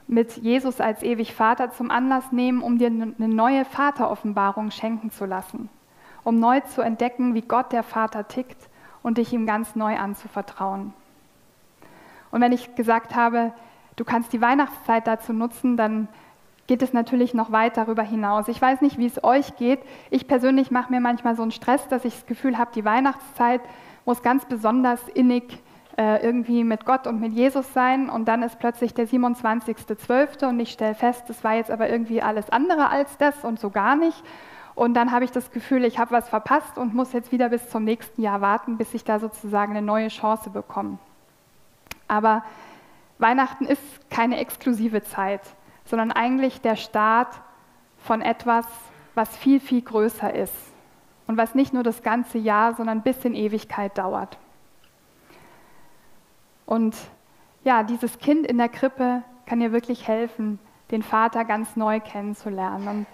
mit 0.08 0.38
Jesus 0.38 0.80
als 0.82 1.04
ewig 1.04 1.34
Vater 1.34 1.72
zum 1.72 1.90
Anlass 1.92 2.32
nehmen, 2.32 2.62
um 2.62 2.78
dir 2.78 2.88
eine 2.88 3.28
neue 3.28 3.66
Vateroffenbarung 3.66 4.72
schenken 4.72 5.12
zu 5.12 5.26
lassen, 5.26 5.70
um 6.24 6.40
neu 6.40 6.60
zu 6.62 6.82
entdecken, 6.82 7.34
wie 7.34 7.42
Gott 7.42 7.72
der 7.72 7.84
Vater 7.84 8.28
tickt 8.28 8.70
und 9.02 9.18
dich 9.18 9.34
ihm 9.34 9.46
ganz 9.46 9.76
neu 9.76 9.98
anzuvertrauen. 9.98 10.94
Und 12.32 12.42
wenn 12.42 12.52
ich 12.52 12.76
gesagt 12.76 13.16
habe, 13.16 13.54
du 13.96 14.04
kannst 14.04 14.34
die 14.34 14.42
Weihnachtszeit 14.42 15.08
dazu 15.08 15.34
nutzen, 15.34 15.78
dann 15.78 16.08
geht 16.68 16.82
es 16.82 16.94
natürlich 16.94 17.34
noch 17.34 17.52
weit 17.52 17.78
darüber 17.78 18.04
hinaus. 18.04 18.48
Ich 18.48 18.62
weiß 18.62 18.82
nicht, 18.82 18.98
wie 18.98 19.06
es 19.06 19.24
euch 19.24 19.56
geht. 19.56 19.80
Ich 20.10 20.28
persönlich 20.28 20.72
mache 20.72 20.92
mir 20.92 21.00
manchmal 21.00 21.36
so 21.36 21.44
einen 21.44 21.52
Stress, 21.52 21.88
dass 21.88 22.06
ich 22.06 22.16
das 22.16 22.26
Gefühl 22.26 22.58
habe, 22.58 22.72
die 22.74 22.86
Weihnachtszeit 22.86 23.62
muss 24.04 24.24
ganz 24.24 24.46
besonders 24.46 25.08
innig 25.10 25.62
irgendwie 25.98 26.64
mit 26.64 26.86
Gott 26.86 27.08
und 27.08 27.20
mit 27.20 27.34
Jesus 27.34 27.72
sein. 27.74 28.10
Und 28.10 28.26
dann 28.26 28.44
ist 28.44 28.60
plötzlich 28.60 28.94
der 28.94 29.08
27.12. 29.08 30.48
und 30.48 30.60
ich 30.60 30.72
stelle 30.72 30.96
fest, 30.96 31.24
das 31.28 31.44
war 31.44 31.56
jetzt 31.56 31.72
aber 31.72 31.90
irgendwie 31.90 32.22
alles 32.22 32.50
andere 32.50 32.90
als 32.90 33.18
das 33.18 33.44
und 33.44 33.60
so 33.60 33.70
gar 33.70 33.96
nicht. 33.96 34.24
Und 34.76 34.94
dann 34.94 35.12
habe 35.12 35.24
ich 35.24 35.32
das 35.32 35.52
Gefühl, 35.52 35.86
ich 35.86 36.00
habe 36.00 36.12
was 36.12 36.28
verpasst 36.28 36.78
und 36.78 36.94
muss 36.94 37.14
jetzt 37.14 37.32
wieder 37.32 37.50
bis 37.50 37.70
zum 37.70 37.86
nächsten 37.86 38.22
Jahr 38.22 38.42
warten, 38.42 38.78
bis 38.78 38.94
ich 38.94 39.06
da 39.06 39.20
sozusagen 39.20 39.72
eine 39.72 39.86
neue 39.86 40.10
Chance 40.10 40.50
bekomme. 40.50 40.98
Aber 42.10 42.44
Weihnachten 43.18 43.66
ist 43.66 43.82
keine 44.10 44.38
exklusive 44.38 45.02
Zeit 45.02 45.42
sondern 45.86 46.12
eigentlich 46.12 46.62
der 46.62 46.76
Start 46.76 47.40
von 48.00 48.22
etwas, 48.22 48.66
was 49.14 49.36
viel, 49.38 49.60
viel 49.60 49.82
größer 49.82 50.34
ist 50.34 50.54
und 51.28 51.38
was 51.38 51.56
nicht 51.56 51.74
nur 51.74 51.84
das 51.84 52.04
ganze 52.04 52.38
Jahr, 52.38 52.74
sondern 52.74 53.02
bis 53.02 53.24
in 53.24 53.34
Ewigkeit 53.34 53.98
dauert. 53.98 54.38
Und 56.66 56.96
ja, 57.64 57.84
dieses 57.84 58.20
Kind 58.20 58.48
in 58.48 58.58
der 58.58 58.70
Krippe 58.70 59.24
kann 59.46 59.60
dir 59.60 59.72
wirklich 59.72 60.08
helfen, 60.08 60.60
den 60.92 61.04
Vater 61.04 61.46
ganz 61.46 61.76
neu 61.76 62.00
kennenzulernen. 62.00 62.88
Und 62.88 63.06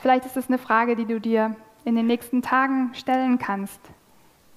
vielleicht 0.00 0.26
ist 0.26 0.36
es 0.36 0.48
eine 0.48 0.58
Frage, 0.58 0.96
die 0.96 1.06
du 1.06 1.20
dir 1.20 1.56
in 1.84 1.96
den 1.96 2.06
nächsten 2.06 2.42
Tagen 2.42 2.90
stellen 2.94 3.38
kannst. 3.38 3.80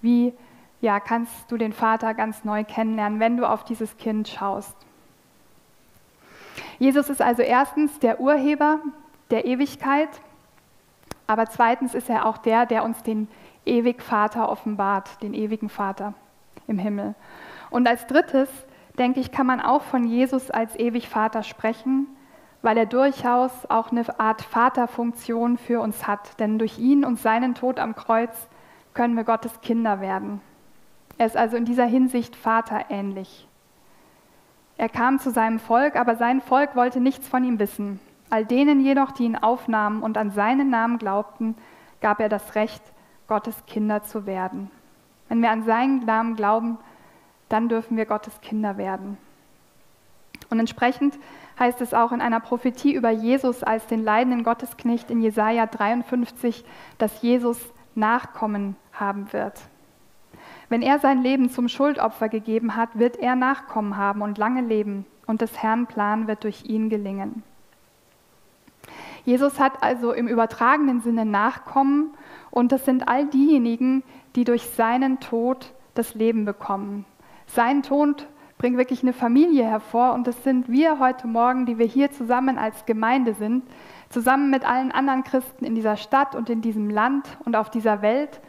Wie 0.01 0.33
ja, 0.81 0.99
kannst 0.99 1.51
du 1.51 1.57
den 1.57 1.73
Vater 1.73 2.13
ganz 2.13 2.43
neu 2.43 2.63
kennenlernen, 2.63 3.19
wenn 3.19 3.37
du 3.37 3.47
auf 3.47 3.63
dieses 3.63 3.97
Kind 3.97 4.27
schaust? 4.27 4.75
Jesus 6.77 7.09
ist 7.09 7.21
also 7.21 7.41
erstens 7.41 7.99
der 7.99 8.21
Urheber 8.21 8.79
der 9.29 9.45
Ewigkeit, 9.45 10.09
aber 11.27 11.45
zweitens 11.47 11.93
ist 11.93 12.09
er 12.09 12.25
auch 12.25 12.37
der, 12.37 12.65
der 12.65 12.83
uns 12.83 13.03
den 13.03 13.27
ewig 13.65 14.01
Vater 14.01 14.49
offenbart, 14.49 15.21
den 15.21 15.33
ewigen 15.33 15.69
Vater 15.69 16.13
im 16.67 16.79
Himmel. 16.79 17.13
Und 17.69 17.87
als 17.87 18.07
drittes, 18.07 18.49
denke 18.97 19.19
ich, 19.19 19.31
kann 19.31 19.47
man 19.47 19.61
auch 19.61 19.81
von 19.81 20.03
Jesus 20.05 20.51
als 20.51 20.77
ewig 20.77 21.09
Vater 21.09 21.43
sprechen, 21.43 22.07
weil 22.61 22.77
er 22.77 22.85
durchaus 22.85 23.51
auch 23.69 23.91
eine 23.91 24.03
Art 24.19 24.41
Vaterfunktion 24.41 25.57
für 25.57 25.79
uns 25.81 26.07
hat. 26.07 26.39
Denn 26.39 26.59
durch 26.59 26.77
ihn 26.77 27.05
und 27.05 27.19
seinen 27.19 27.55
Tod 27.55 27.79
am 27.79 27.95
Kreuz 27.95 28.47
können 28.93 29.15
wir 29.15 29.23
Gottes 29.23 29.61
Kinder 29.61 30.01
werden. 30.01 30.41
Er 31.17 31.25
ist 31.25 31.37
also 31.37 31.57
in 31.57 31.65
dieser 31.65 31.85
Hinsicht 31.85 32.35
vaterähnlich. 32.35 33.47
Er 34.77 34.89
kam 34.89 35.19
zu 35.19 35.31
seinem 35.31 35.59
Volk, 35.59 35.97
aber 35.97 36.15
sein 36.15 36.41
Volk 36.41 36.75
wollte 36.75 37.01
nichts 37.01 37.27
von 37.27 37.43
ihm 37.43 37.59
wissen. 37.59 37.99
All 38.29 38.45
denen 38.45 38.79
jedoch, 38.79 39.11
die 39.11 39.25
ihn 39.25 39.35
aufnahmen 39.35 40.01
und 40.01 40.17
an 40.17 40.31
seinen 40.31 40.69
Namen 40.69 40.97
glaubten, 40.97 41.55
gab 41.99 42.19
er 42.19 42.29
das 42.29 42.55
Recht, 42.55 42.81
Gottes 43.27 43.65
Kinder 43.65 44.03
zu 44.03 44.25
werden. 44.25 44.71
Wenn 45.27 45.41
wir 45.41 45.51
an 45.51 45.63
seinen 45.63 46.05
Namen 46.05 46.35
glauben, 46.35 46.77
dann 47.49 47.69
dürfen 47.69 47.97
wir 47.97 48.05
Gottes 48.05 48.39
Kinder 48.41 48.77
werden. 48.77 49.17
Und 50.49 50.59
entsprechend 50.59 51.17
heißt 51.59 51.81
es 51.81 51.93
auch 51.93 52.11
in 52.11 52.21
einer 52.21 52.39
Prophetie 52.39 52.93
über 52.93 53.09
Jesus 53.09 53.63
als 53.63 53.85
den 53.87 54.03
leidenden 54.03 54.43
Gottesknecht 54.43 55.11
in 55.11 55.21
Jesaja 55.21 55.65
53, 55.65 56.63
dass 56.97 57.21
Jesus 57.21 57.59
Nachkommen 57.95 58.75
haben 58.93 59.31
wird. 59.33 59.59
Wenn 60.69 60.81
er 60.81 60.99
sein 60.99 61.21
Leben 61.21 61.49
zum 61.49 61.67
Schuldopfer 61.67 62.29
gegeben 62.29 62.75
hat, 62.75 62.97
wird 62.97 63.17
er 63.17 63.35
Nachkommen 63.35 63.97
haben 63.97 64.21
und 64.21 64.37
lange 64.37 64.61
leben, 64.61 65.05
und 65.25 65.41
des 65.41 65.61
Herrn 65.61 65.85
Plan 65.85 66.27
wird 66.27 66.43
durch 66.43 66.65
ihn 66.65 66.89
gelingen. 66.89 67.43
Jesus 69.25 69.59
hat 69.59 69.83
also 69.83 70.11
im 70.11 70.27
übertragenen 70.27 71.01
Sinne 71.01 71.25
Nachkommen, 71.25 72.15
und 72.51 72.71
das 72.71 72.85
sind 72.85 73.07
all 73.07 73.27
diejenigen, 73.27 74.03
die 74.35 74.43
durch 74.43 74.63
seinen 74.69 75.19
Tod 75.19 75.73
das 75.93 76.15
Leben 76.15 76.45
bekommen. 76.45 77.05
Sein 77.51 77.81
Tod 77.81 78.27
bringt 78.59 78.77
wirklich 78.77 79.01
eine 79.01 79.11
Familie 79.11 79.65
hervor, 79.65 80.13
und 80.13 80.27
das 80.27 80.43
sind 80.43 80.69
wir 80.69 80.99
heute 80.99 81.25
Morgen, 81.25 81.65
die 81.65 81.79
wir 81.79 81.87
hier 81.87 82.11
zusammen 82.11 82.59
als 82.59 82.85
Gemeinde 82.85 83.33
sind, 83.33 83.63
zusammen 84.09 84.51
mit 84.51 84.69
allen 84.69 84.91
anderen 84.91 85.23
Christen 85.23 85.65
in 85.65 85.73
dieser 85.73 85.97
Stadt 85.97 86.35
und 86.35 86.51
in 86.51 86.61
diesem 86.61 86.91
Land 86.91 87.25
und 87.45 87.55
auf 87.55 87.71
dieser 87.71 88.03
Welt 88.03 88.39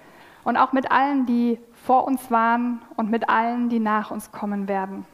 und 0.44 0.58
auch 0.58 0.72
mit 0.72 0.90
allen, 0.92 1.24
die 1.24 1.58
vor 1.72 2.06
uns 2.06 2.30
waren 2.30 2.82
und 2.96 3.10
mit 3.10 3.30
allen, 3.30 3.70
die 3.70 3.80
nach 3.80 4.10
uns 4.10 4.32
kommen 4.32 4.68
werden. 4.68 5.06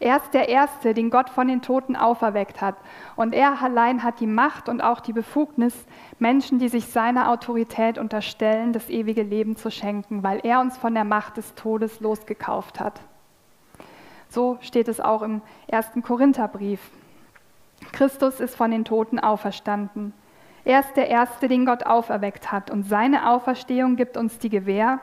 Er 0.00 0.16
ist 0.16 0.34
der 0.34 0.48
Erste, 0.48 0.94
den 0.94 1.10
Gott 1.10 1.30
von 1.30 1.48
den 1.48 1.62
Toten 1.62 1.96
auferweckt 1.96 2.60
hat. 2.60 2.76
Und 3.16 3.34
er 3.34 3.62
allein 3.62 4.02
hat 4.02 4.20
die 4.20 4.26
Macht 4.26 4.68
und 4.68 4.80
auch 4.80 5.00
die 5.00 5.12
Befugnis, 5.12 5.74
Menschen, 6.18 6.58
die 6.58 6.68
sich 6.68 6.86
seiner 6.86 7.30
Autorität 7.30 7.98
unterstellen, 7.98 8.72
das 8.72 8.90
ewige 8.90 9.22
Leben 9.22 9.56
zu 9.56 9.70
schenken, 9.70 10.22
weil 10.22 10.40
er 10.44 10.60
uns 10.60 10.76
von 10.76 10.94
der 10.94 11.04
Macht 11.04 11.36
des 11.36 11.54
Todes 11.54 12.00
losgekauft 12.00 12.80
hat. 12.80 13.00
So 14.28 14.58
steht 14.60 14.88
es 14.88 15.00
auch 15.00 15.22
im 15.22 15.42
ersten 15.66 16.02
Korintherbrief. 16.02 16.80
Christus 17.92 18.40
ist 18.40 18.56
von 18.56 18.70
den 18.70 18.84
Toten 18.84 19.18
auferstanden. 19.18 20.14
Er 20.64 20.80
ist 20.80 20.96
der 20.96 21.08
Erste, 21.08 21.48
den 21.48 21.66
Gott 21.66 21.84
auferweckt 21.84 22.52
hat. 22.52 22.70
Und 22.70 22.84
seine 22.84 23.30
Auferstehung 23.30 23.96
gibt 23.96 24.16
uns 24.16 24.38
die 24.38 24.48
Gewähr, 24.48 25.00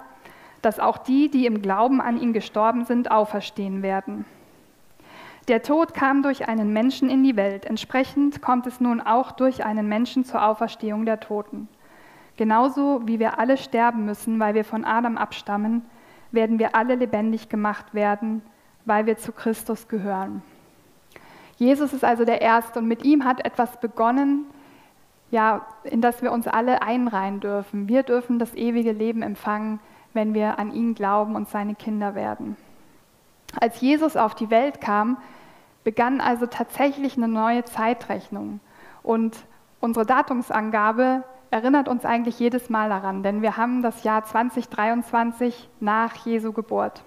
dass 0.62 0.80
auch 0.80 0.98
die, 0.98 1.30
die 1.30 1.46
im 1.46 1.62
Glauben 1.62 2.02
an 2.02 2.20
ihn 2.20 2.34
gestorben 2.34 2.86
sind, 2.86 3.12
auferstehen 3.12 3.82
werden. 3.82 4.26
Der 5.50 5.64
Tod 5.64 5.96
kam 5.96 6.22
durch 6.22 6.48
einen 6.48 6.74
Menschen 6.74 7.10
in 7.10 7.24
die 7.24 7.36
Welt. 7.36 7.66
Entsprechend 7.66 8.40
kommt 8.40 8.68
es 8.68 8.80
nun 8.80 9.02
auch 9.02 9.32
durch 9.32 9.66
einen 9.66 9.90
Menschen 9.90 10.24
zur 10.24 10.46
Auferstehung 10.46 11.08
der 11.08 11.20
Toten. 11.20 11.68
Genauso 12.38 13.02
wie 13.08 13.18
wir 13.18 13.40
alle 13.40 13.58
sterben 13.58 14.06
müssen, 14.06 14.40
weil 14.40 14.54
wir 14.54 14.64
von 14.64 14.86
Adam 14.86 15.18
abstammen, 15.18 15.84
werden 16.32 16.60
wir 16.60 16.76
alle 16.76 16.94
lebendig 16.94 17.50
gemacht 17.50 17.96
werden, 17.96 18.44
weil 18.86 19.08
wir 19.08 19.18
zu 19.18 19.32
Christus 19.32 19.88
gehören. 19.88 20.44
Jesus 21.58 21.94
ist 21.94 22.06
also 22.06 22.26
der 22.26 22.44
Erste 22.44 22.78
und 22.78 22.88
mit 22.88 23.04
ihm 23.04 23.26
hat 23.26 23.44
etwas 23.44 23.80
begonnen, 23.80 24.46
ja, 25.32 25.66
in 25.84 26.00
das 26.00 26.22
wir 26.22 26.32
uns 26.32 26.48
alle 26.48 26.84
einreihen 26.84 27.40
dürfen. 27.40 27.90
Wir 27.90 28.04
dürfen 28.04 28.38
das 28.38 28.54
ewige 28.54 28.92
Leben 28.92 29.24
empfangen, 29.24 29.80
wenn 30.14 30.36
wir 30.36 30.60
an 30.60 30.72
ihn 30.72 30.94
glauben 30.94 31.36
und 31.36 31.50
seine 31.50 31.74
Kinder 31.74 32.14
werden. 32.14 32.56
Als 33.60 33.82
Jesus 33.82 34.16
auf 34.16 34.36
die 34.36 34.52
Welt 34.52 34.80
kam, 34.80 35.18
begann 35.84 36.22
also 36.22 36.46
tatsächlich 36.46 37.18
eine 37.18 37.28
neue 37.28 37.64
Zeitrechnung. 37.66 38.60
Und 39.04 39.38
unsere 39.80 40.06
Datumsangabe 40.06 41.24
erinnert 41.52 41.88
uns 41.88 42.06
eigentlich 42.06 42.40
jedes 42.40 42.70
Mal 42.70 42.90
daran, 42.90 43.24
denn 43.24 43.42
wir 43.42 43.58
haben 43.58 43.82
das 43.82 44.04
Jahr 44.04 44.24
2023 44.24 45.70
nach 45.80 46.16
Jesu 46.26 46.54
Geburt. 46.54 47.04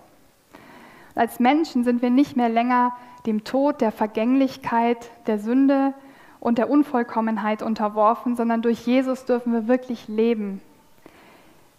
Als 1.14 1.38
Menschen 1.38 1.84
sind 1.84 2.02
wir 2.02 2.10
nicht 2.10 2.36
mehr 2.36 2.48
länger 2.48 2.96
dem 3.26 3.44
Tod, 3.44 3.80
der 3.80 3.92
Vergänglichkeit, 3.92 5.10
der 5.26 5.38
Sünde, 5.38 5.94
und 6.42 6.58
der 6.58 6.68
Unvollkommenheit 6.68 7.62
unterworfen, 7.62 8.34
sondern 8.34 8.62
durch 8.62 8.84
Jesus 8.84 9.24
dürfen 9.26 9.52
wir 9.52 9.68
wirklich 9.68 10.08
leben. 10.08 10.60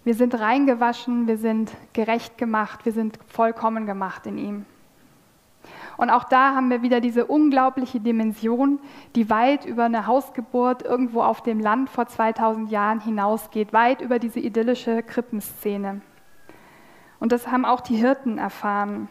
Wir 0.06 0.13
sind 0.13 0.39
reingewaschen, 0.39 1.27
wir 1.27 1.38
sind 1.38 1.69
gerecht 1.91 2.38
gemacht, 2.38 2.86
wir 2.86 2.93
sind 2.93 3.19
vollkommen 3.27 3.86
gemacht 3.86 4.25
in 4.25 4.38
ihm. 4.38 4.65
Und 5.97 6.10
auch 6.10 6.23
da 6.23 6.56
haben 6.56 6.69
wir 6.69 6.82
wieder 6.82 7.01
diese 7.01 7.25
unglaubliche 7.25 7.99
Dimension, 7.99 8.79
die 9.15 9.29
weit 9.29 9.65
über 9.65 9.86
eine 9.86 10.08
Hausgeburt 10.08 10.84
irgendwo 10.84 11.21
auf 11.21 11.41
dem 11.41 11.60
Land 11.60 11.89
vor 11.89 12.08
2000 12.08 12.71
Jahren 12.71 12.99
hinausgeht, 12.99 13.73
weit 13.73 14.01
über 14.01 14.19
diese 14.19 14.39
idyllische 14.39 15.03
Krippenszene. 15.03 16.01
Und 17.19 17.32
das 17.32 17.47
haben 17.47 17.65
auch 17.65 17.82
die 17.82 17.95
Hirten 17.95 18.38
erfahren, 18.38 19.08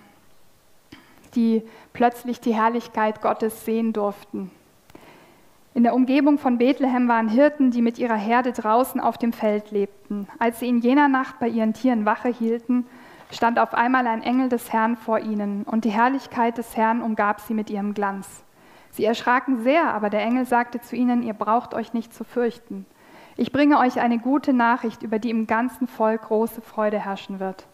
die 1.34 1.62
plötzlich 1.92 2.40
die 2.40 2.54
Herrlichkeit 2.54 3.22
Gottes 3.22 3.64
sehen 3.64 3.92
durften. 3.92 4.50
In 5.74 5.84
der 5.84 5.94
Umgebung 5.94 6.38
von 6.38 6.58
Bethlehem 6.58 7.08
waren 7.08 7.28
Hirten, 7.28 7.70
die 7.70 7.80
mit 7.80 7.98
ihrer 7.98 8.16
Herde 8.16 8.52
draußen 8.52 9.00
auf 9.00 9.16
dem 9.16 9.32
Feld 9.32 9.70
lebten. 9.70 10.28
Als 10.38 10.60
sie 10.60 10.68
in 10.68 10.80
jener 10.80 11.08
Nacht 11.08 11.38
bei 11.38 11.48
ihren 11.48 11.72
Tieren 11.72 12.04
Wache 12.04 12.28
hielten, 12.28 12.86
stand 13.32 13.58
auf 13.58 13.74
einmal 13.74 14.06
ein 14.06 14.22
Engel 14.22 14.48
des 14.48 14.72
Herrn 14.72 14.96
vor 14.96 15.18
ihnen, 15.18 15.64
und 15.64 15.84
die 15.84 15.90
Herrlichkeit 15.90 16.58
des 16.58 16.76
Herrn 16.76 17.02
umgab 17.02 17.40
sie 17.40 17.54
mit 17.54 17.70
ihrem 17.70 17.94
Glanz. 17.94 18.44
Sie 18.90 19.04
erschraken 19.04 19.62
sehr, 19.62 19.92
aber 19.94 20.10
der 20.10 20.22
Engel 20.22 20.44
sagte 20.44 20.80
zu 20.80 20.96
ihnen, 20.96 21.22
ihr 21.22 21.32
braucht 21.32 21.72
euch 21.74 21.94
nicht 21.94 22.12
zu 22.12 22.24
fürchten. 22.24 22.86
Ich 23.36 23.50
bringe 23.50 23.78
euch 23.78 24.00
eine 24.00 24.18
gute 24.18 24.52
Nachricht, 24.52 25.02
über 25.02 25.18
die 25.18 25.30
im 25.30 25.46
ganzen 25.46 25.88
Volk 25.88 26.22
große 26.22 26.60
Freude 26.60 26.98
herrschen 26.98 27.40
wird. 27.40 27.66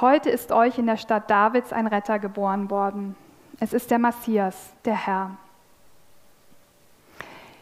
Heute 0.00 0.30
ist 0.30 0.52
euch 0.52 0.78
in 0.78 0.86
der 0.86 0.98
Stadt 0.98 1.28
Davids 1.30 1.72
ein 1.72 1.88
Retter 1.88 2.20
geboren 2.20 2.70
worden. 2.70 3.16
Es 3.58 3.72
ist 3.72 3.90
der 3.90 3.98
Messias, 3.98 4.72
der 4.84 4.94
Herr. 4.94 5.30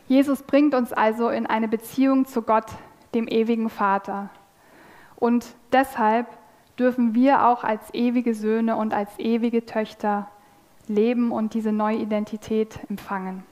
Jesus 0.09 0.43
bringt 0.43 0.75
uns 0.75 0.93
also 0.93 1.31
in 1.31 1.47
eine 1.47 1.69
Beziehung 1.69 2.27
zu 2.27 2.43
Gott, 2.43 2.67
dem 3.15 3.27
ewigen 3.29 3.71
Vater. 3.71 4.29
Und 5.17 5.47
deshalb 5.73 6.27
dürfen 6.79 7.15
wir 7.15 7.47
auch 7.47 7.65
als 7.65 7.93
ewige 7.93 8.35
Söhne 8.35 8.77
und 8.77 8.93
als 8.93 9.11
ewige 9.19 9.65
Töchter 9.65 10.29
leben 10.89 11.33
und 11.33 11.55
diese 11.55 11.73
neue 11.73 11.97
Identität 11.97 12.79
empfangen. 12.89 13.45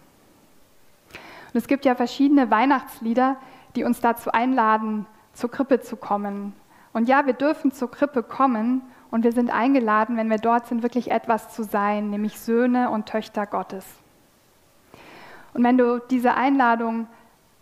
Und 1.52 1.58
es 1.58 1.68
gibt 1.68 1.84
ja 1.84 1.94
verschiedene 1.94 2.50
Weihnachtslieder, 2.50 3.36
die 3.76 3.84
uns 3.84 4.00
dazu 4.00 4.32
einladen, 4.32 5.06
zur 5.32 5.50
Krippe 5.50 5.80
zu 5.80 5.96
kommen. 5.96 6.54
Und 6.92 7.08
ja, 7.08 7.26
wir 7.26 7.32
dürfen 7.32 7.72
zur 7.72 7.90
Krippe 7.90 8.22
kommen 8.22 8.82
und 9.10 9.24
wir 9.24 9.32
sind 9.32 9.50
eingeladen, 9.50 10.16
wenn 10.16 10.30
wir 10.30 10.38
dort 10.38 10.66
sind, 10.66 10.82
wirklich 10.82 11.10
etwas 11.10 11.54
zu 11.54 11.62
sein, 11.62 12.10
nämlich 12.10 12.38
Söhne 12.40 12.90
und 12.90 13.06
Töchter 13.06 13.46
Gottes. 13.46 13.86
Und 15.54 15.64
wenn 15.64 15.78
du 15.78 16.00
diese 16.10 16.34
Einladung 16.34 17.06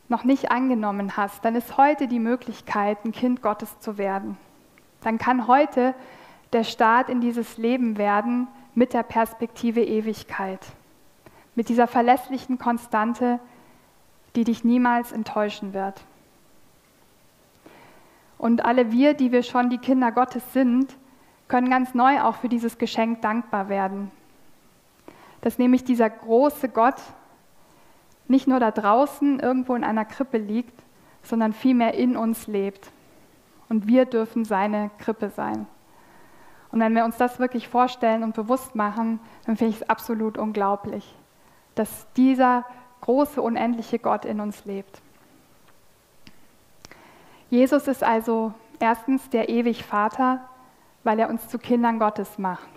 noch 0.09 0.25
nicht 0.25 0.51
angenommen 0.51 1.17
hast, 1.17 1.45
dann 1.45 1.55
ist 1.55 1.77
heute 1.77 2.09
die 2.09 2.19
Möglichkeit, 2.19 3.05
ein 3.05 3.13
Kind 3.13 3.43
Gottes 3.43 3.79
zu 3.81 3.99
werden. 3.99 4.37
Dann 5.03 5.19
kann 5.19 5.47
heute 5.47 5.95
der 6.53 6.65
Start 6.65 7.09
in 7.09 7.21
dieses 7.21 7.59
Leben 7.59 7.97
werden 7.97 8.49
mit 8.75 8.93
der 8.93 9.03
Perspektive 9.03 9.83
Ewigkeit, 9.83 10.61
mit 11.55 11.69
dieser 11.69 11.87
verlässlichen 11.87 12.59
Konstante, 12.59 13.39
die 14.37 14.45
dich 14.45 14.65
niemals 14.65 15.13
enttäuschen 15.13 15.75
wird. 15.75 16.01
Und 18.39 18.65
alle 18.65 18.91
wir, 18.91 19.15
die 19.15 19.33
wir 19.33 19.43
schon 19.43 19.69
die 19.69 19.79
Kinder 19.79 20.13
Gottes 20.13 20.53
sind, 20.53 20.97
können 21.49 21.69
ganz 21.69 21.95
neu 21.95 22.23
auch 22.23 22.37
für 22.37 22.49
dieses 22.49 22.79
Geschenk 22.79 23.21
dankbar 23.23 23.69
werden. 23.69 24.11
Dass 25.43 25.59
nämlich 25.59 25.85
dieser 25.85 26.09
große 26.09 26.69
Gott 26.69 27.01
nicht 28.29 28.47
nur 28.47 28.61
da 28.61 28.71
draußen 28.71 29.41
irgendwo 29.41 29.75
in 29.75 29.85
einer 29.85 30.05
Krippe 30.05 30.39
liegt, 30.39 30.73
sondern 31.23 31.53
vielmehr 31.53 31.95
in 31.95 32.17
uns 32.17 32.47
lebt. 32.47 32.93
Und 33.71 33.87
wir 33.87 34.05
dürfen 34.05 34.45
seine 34.45 34.91
Krippe 34.99 35.31
sein. 35.31 35.67
Und 36.73 36.81
wenn 36.81 36.95
wir 36.95 37.05
uns 37.05 37.17
das 37.17 37.39
wirklich 37.39 37.69
vorstellen 37.69 38.23
und 38.23 38.35
bewusst 38.35 38.75
machen, 38.75 39.21
dann 39.47 39.57
finde 39.57 39.75
ich 39.75 39.81
es 39.81 39.89
absolut 39.89 40.37
unglaublich, 40.37 41.17
dass 41.75 42.07
dieser 42.15 42.67
große, 43.01 43.41
unendliche 43.41 43.99
Gott 43.99 44.25
in 44.25 44.41
uns 44.41 44.65
lebt. 44.65 45.01
Jesus 47.49 47.89
ist 47.89 48.05
also 48.05 48.53
erstens 48.79 49.31
der 49.31 49.49
ewig 49.49 49.85
Vater, 49.85 50.41
weil 51.03 51.19
er 51.19 51.31
uns 51.31 51.49
zu 51.49 51.59
Kindern 51.59 51.99
Gottes 51.99 52.39
macht, 52.39 52.69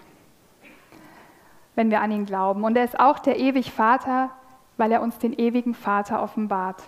wenn 1.76 1.92
wir 1.92 2.02
an 2.02 2.12
ihn 2.12 2.26
glauben. 2.26 2.64
Und 2.64 2.78
er 2.78 2.84
ist 2.84 3.00
auch 3.00 3.20
der 3.20 3.40
ewig 3.40 3.72
Vater, 3.72 4.30
weil 4.78 4.92
er 4.92 5.02
uns 5.02 5.18
den 5.18 5.34
ewigen 5.34 5.74
Vater 5.74 6.22
offenbart. 6.22 6.84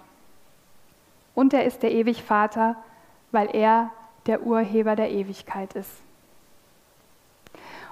Und 1.34 1.54
er 1.54 1.65
ist 1.65 1.84
der 1.84 1.91
ewig 1.91 2.24
Vater, 2.24 2.70
weil 2.70 2.86
er 3.43 3.91
der 4.26 4.43
Urheber 4.43 4.95
der 4.95 5.12
Ewigkeit 5.12 5.74
ist. 5.74 5.91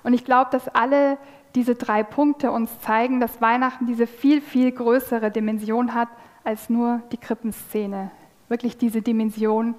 Und 0.03 0.13
ich 0.13 0.25
glaube, 0.25 0.49
dass 0.51 0.67
alle 0.69 1.17
diese 1.55 1.75
drei 1.75 2.03
Punkte 2.03 2.51
uns 2.51 2.79
zeigen, 2.81 3.19
dass 3.19 3.41
Weihnachten 3.41 3.85
diese 3.85 4.07
viel, 4.07 4.41
viel 4.41 4.71
größere 4.71 5.31
Dimension 5.31 5.93
hat 5.93 6.09
als 6.43 6.69
nur 6.69 7.01
die 7.11 7.17
Krippenszene. 7.17 8.11
Wirklich 8.49 8.77
diese 8.77 9.01
Dimension 9.01 9.75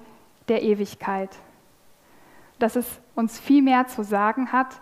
der 0.47 0.63
Ewigkeit. 0.63 1.29
Dass 2.59 2.75
es 2.75 2.99
uns 3.13 3.39
viel 3.39 3.61
mehr 3.61 3.87
zu 3.87 4.03
sagen 4.03 4.51
hat 4.51 4.79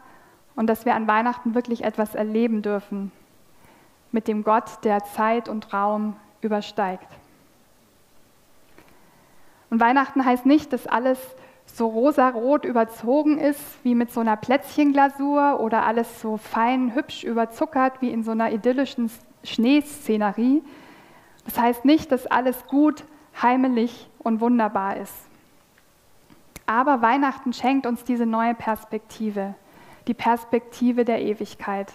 und 0.56 0.68
dass 0.68 0.86
wir 0.86 0.96
an 0.96 1.08
Weihnachten 1.08 1.56
wirklich 1.56 1.84
etwas 1.84 2.16
erleben 2.16 2.62
dürfen, 2.62 3.12
mit 4.12 4.28
dem 4.28 4.44
Gott, 4.44 4.84
der 4.84 5.04
Zeit 5.04 5.50
und 5.50 5.74
Raum 5.74 6.16
übersteigt. 6.42 7.08
Und 9.74 9.80
Weihnachten 9.80 10.24
heißt 10.24 10.46
nicht, 10.46 10.72
dass 10.72 10.86
alles 10.86 11.18
so 11.66 11.88
rosarot 11.88 12.64
überzogen 12.64 13.40
ist 13.40 13.60
wie 13.82 13.96
mit 13.96 14.12
so 14.12 14.20
einer 14.20 14.38
Plätzchenglasur 14.38 15.60
oder 15.62 15.84
alles 15.84 16.22
so 16.22 16.38
fein 16.38 16.94
hübsch 16.94 17.24
überzuckert 17.24 18.00
wie 18.00 18.12
in 18.12 18.24
so 18.24 18.30
einer 18.30 18.52
idyllischen 18.52 19.10
Schneeszenerie. 19.44 20.62
Das 21.46 21.58
heißt 21.58 21.86
nicht, 21.86 22.12
dass 22.12 22.28
alles 22.28 22.68
gut, 22.68 23.04
heimelig 23.42 24.08
und 24.20 24.42
wunderbar 24.42 24.98
ist. 24.98 25.16
Aber 26.68 27.02
Weihnachten 27.02 27.52
schenkt 27.52 27.88
uns 27.88 28.04
diese 28.04 28.28
neue 28.28 28.54
Perspektive, 28.54 29.56
die 30.06 30.14
Perspektive 30.14 31.04
der 31.04 31.20
Ewigkeit. 31.20 31.92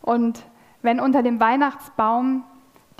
Und 0.00 0.44
wenn 0.80 1.00
unter 1.00 1.24
dem 1.24 1.40
Weihnachtsbaum 1.40 2.44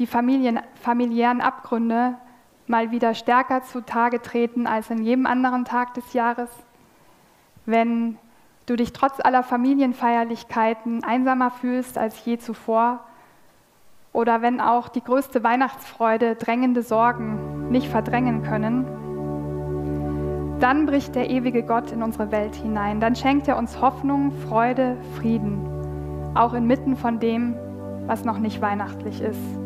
die 0.00 0.08
familiären 0.08 1.40
Abgründe 1.40 2.18
mal 2.66 2.90
wieder 2.90 3.14
stärker 3.14 3.62
zutage 3.62 4.22
treten 4.22 4.66
als 4.66 4.90
an 4.90 5.02
jedem 5.02 5.26
anderen 5.26 5.64
Tag 5.64 5.94
des 5.94 6.12
Jahres, 6.12 6.50
wenn 7.66 8.18
du 8.66 8.76
dich 8.76 8.92
trotz 8.92 9.20
aller 9.20 9.42
Familienfeierlichkeiten 9.42 11.04
einsamer 11.04 11.50
fühlst 11.50 11.98
als 11.98 12.24
je 12.24 12.38
zuvor, 12.38 13.00
oder 14.12 14.42
wenn 14.42 14.60
auch 14.60 14.88
die 14.88 15.02
größte 15.02 15.42
Weihnachtsfreude 15.42 16.36
drängende 16.36 16.82
Sorgen 16.82 17.68
nicht 17.70 17.88
verdrängen 17.88 18.44
können, 18.44 18.86
dann 20.60 20.86
bricht 20.86 21.16
der 21.16 21.30
ewige 21.30 21.64
Gott 21.64 21.90
in 21.90 22.00
unsere 22.00 22.30
Welt 22.30 22.54
hinein. 22.54 23.00
Dann 23.00 23.16
schenkt 23.16 23.48
er 23.48 23.58
uns 23.58 23.80
Hoffnung, 23.80 24.32
Freude, 24.48 24.96
Frieden 25.16 25.74
auch 26.34 26.54
inmitten 26.54 26.96
von 26.96 27.20
dem, 27.20 27.54
was 28.06 28.24
noch 28.24 28.38
nicht 28.38 28.60
weihnachtlich 28.60 29.20
ist. 29.20 29.63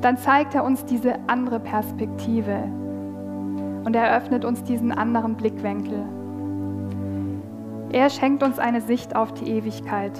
Dann 0.00 0.18
zeigt 0.18 0.54
er 0.54 0.64
uns 0.64 0.84
diese 0.84 1.14
andere 1.26 1.60
Perspektive 1.60 2.64
und 3.84 3.94
er 3.94 4.04
eröffnet 4.04 4.44
uns 4.44 4.62
diesen 4.64 4.92
anderen 4.92 5.36
Blickwinkel. 5.36 6.04
Er 7.92 8.10
schenkt 8.10 8.42
uns 8.42 8.58
eine 8.58 8.80
Sicht 8.80 9.14
auf 9.16 9.32
die 9.32 9.50
Ewigkeit, 9.50 10.12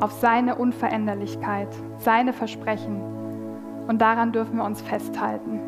auf 0.00 0.12
seine 0.12 0.56
Unveränderlichkeit, 0.56 1.68
seine 1.98 2.32
Versprechen 2.32 3.00
und 3.86 4.00
daran 4.00 4.32
dürfen 4.32 4.56
wir 4.56 4.64
uns 4.64 4.82
festhalten. 4.82 5.60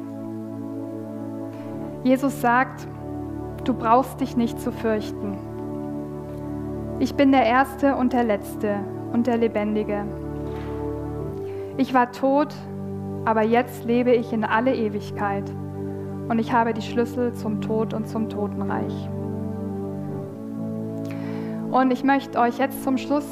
Jesus 2.04 2.40
sagt, 2.40 2.86
du 3.64 3.74
brauchst 3.74 4.20
dich 4.20 4.36
nicht 4.36 4.60
zu 4.60 4.72
fürchten. 4.72 5.38
Ich 6.98 7.14
bin 7.14 7.32
der 7.32 7.44
Erste 7.44 7.96
und 7.96 8.12
der 8.12 8.24
Letzte 8.24 8.76
und 9.12 9.26
der 9.26 9.36
Lebendige. 9.36 10.04
Ich 11.76 11.94
war 11.94 12.12
tot, 12.12 12.54
aber 13.24 13.42
jetzt 13.42 13.84
lebe 13.84 14.12
ich 14.12 14.32
in 14.32 14.44
alle 14.44 14.74
Ewigkeit 14.74 15.44
und 16.28 16.38
ich 16.38 16.52
habe 16.52 16.74
die 16.74 16.82
Schlüssel 16.82 17.32
zum 17.34 17.60
Tod 17.60 17.94
und 17.94 18.08
zum 18.08 18.28
Totenreich. 18.28 19.08
Und 21.70 21.90
ich 21.90 22.04
möchte 22.04 22.38
euch 22.38 22.58
jetzt 22.58 22.82
zum 22.82 22.98
Schluss 22.98 23.26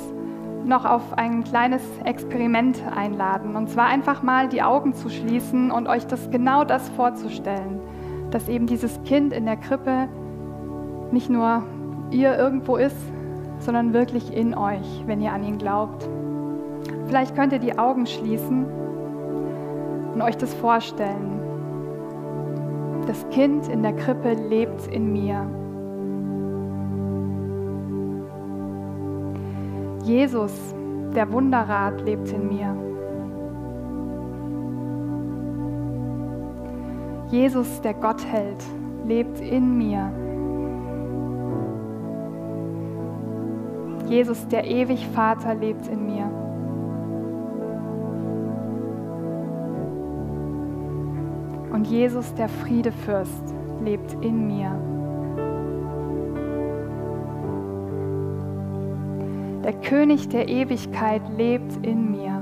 noch 0.64 0.84
auf 0.84 1.14
ein 1.18 1.44
kleines 1.44 1.82
Experiment 2.04 2.82
einladen. 2.94 3.56
Und 3.56 3.68
zwar 3.68 3.86
einfach 3.86 4.22
mal 4.22 4.48
die 4.48 4.62
Augen 4.62 4.94
zu 4.94 5.08
schließen 5.08 5.70
und 5.70 5.88
euch 5.88 6.06
das 6.06 6.30
genau 6.30 6.64
das 6.64 6.88
vorzustellen, 6.90 7.80
dass 8.30 8.48
eben 8.48 8.66
dieses 8.66 9.02
Kind 9.02 9.32
in 9.32 9.46
der 9.46 9.56
Krippe 9.56 10.08
nicht 11.10 11.28
nur 11.28 11.64
ihr 12.10 12.36
irgendwo 12.38 12.76
ist, 12.76 12.96
sondern 13.58 13.92
wirklich 13.92 14.34
in 14.34 14.54
euch, 14.54 15.04
wenn 15.06 15.20
ihr 15.20 15.32
an 15.32 15.42
ihn 15.42 15.58
glaubt. 15.58 16.08
Vielleicht 17.06 17.34
könnt 17.34 17.52
ihr 17.52 17.58
die 17.58 17.78
Augen 17.78 18.06
schließen 18.06 18.66
und 20.14 20.22
euch 20.22 20.36
das 20.36 20.52
vorstellen. 20.54 21.40
Das 23.06 23.28
Kind 23.30 23.68
in 23.68 23.82
der 23.82 23.94
Krippe 23.94 24.34
lebt 24.34 24.86
in 24.86 25.12
mir. 25.12 25.46
Jesus, 30.04 30.52
der 31.14 31.32
Wunderrat, 31.32 32.00
lebt 32.02 32.32
in 32.32 32.48
mir. 32.48 32.76
Jesus, 37.30 37.80
der 37.80 37.94
Gottheld, 37.94 38.62
lebt 39.06 39.40
in 39.40 39.78
mir. 39.78 40.10
Jesus, 44.08 44.48
der 44.48 44.64
ewig 44.64 45.06
Vater, 45.08 45.54
lebt 45.54 45.86
in 45.86 46.06
mir. 46.06 46.49
Und 51.80 51.86
Jesus, 51.86 52.34
der 52.34 52.50
Friedefürst, 52.50 53.54
lebt 53.82 54.12
in 54.22 54.46
mir. 54.46 54.70
Der 59.64 59.72
König 59.80 60.28
der 60.28 60.50
Ewigkeit 60.50 61.22
lebt 61.38 61.74
in 61.80 62.10
mir. 62.10 62.36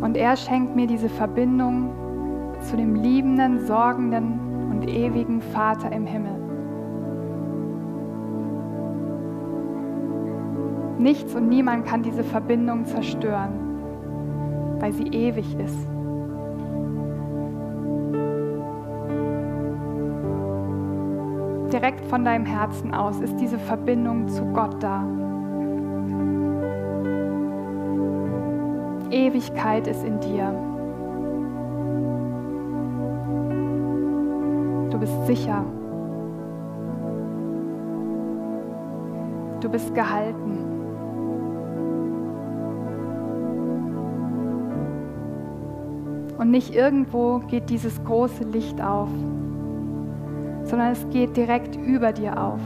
Und 0.00 0.16
er 0.16 0.36
schenkt 0.36 0.74
mir 0.74 0.88
diese 0.88 1.08
Verbindung 1.08 1.92
zu 2.62 2.76
dem 2.76 2.96
liebenden, 2.96 3.64
sorgenden 3.64 4.72
und 4.72 4.88
ewigen 4.88 5.40
Vater 5.40 5.92
im 5.92 6.04
Himmel. 6.04 6.37
Nichts 10.98 11.32
und 11.34 11.48
niemand 11.48 11.86
kann 11.86 12.02
diese 12.02 12.24
Verbindung 12.24 12.84
zerstören, 12.84 13.52
weil 14.80 14.92
sie 14.92 15.06
ewig 15.06 15.56
ist. 15.58 15.86
Direkt 21.72 22.04
von 22.06 22.24
deinem 22.24 22.46
Herzen 22.46 22.92
aus 22.92 23.20
ist 23.20 23.36
diese 23.36 23.58
Verbindung 23.58 24.26
zu 24.26 24.44
Gott 24.46 24.82
da. 24.82 25.04
Ewigkeit 29.10 29.86
ist 29.86 30.04
in 30.04 30.18
dir. 30.18 30.52
Du 34.90 34.98
bist 34.98 35.26
sicher. 35.26 35.64
Du 39.60 39.68
bist 39.68 39.94
gehalten. 39.94 40.67
Und 46.38 46.52
nicht 46.52 46.72
irgendwo 46.72 47.40
geht 47.40 47.68
dieses 47.68 48.02
große 48.04 48.44
Licht 48.44 48.80
auf, 48.80 49.10
sondern 50.62 50.92
es 50.92 51.10
geht 51.10 51.36
direkt 51.36 51.74
über 51.74 52.12
dir 52.12 52.40
auf. 52.40 52.60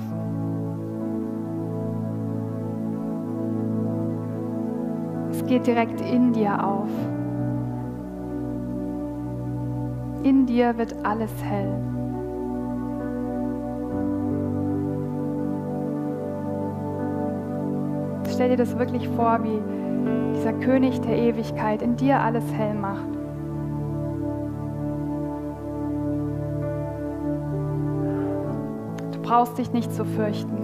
Es 5.31 5.47
geht 5.47 5.67
direkt 5.67 6.03
in 6.03 6.35
dir 6.35 6.63
auf. 6.63 6.91
In 10.23 10.45
dir 10.45 10.77
wird 10.77 10.95
alles 11.03 11.33
hell. 11.43 11.73
Stell 18.29 18.51
dir 18.51 18.57
das 18.57 18.79
wirklich 18.79 19.09
vor, 19.09 19.41
wie 19.43 19.61
dieser 20.35 20.53
König 20.53 21.01
der 21.01 21.17
Ewigkeit 21.17 21.81
in 21.81 21.97
dir 21.97 22.21
alles 22.21 22.45
hell 22.53 22.75
macht. 22.75 23.22
Brauchst 29.33 29.57
dich 29.57 29.73
nicht 29.73 29.91
zu 29.91 30.05
fürchten. 30.05 30.59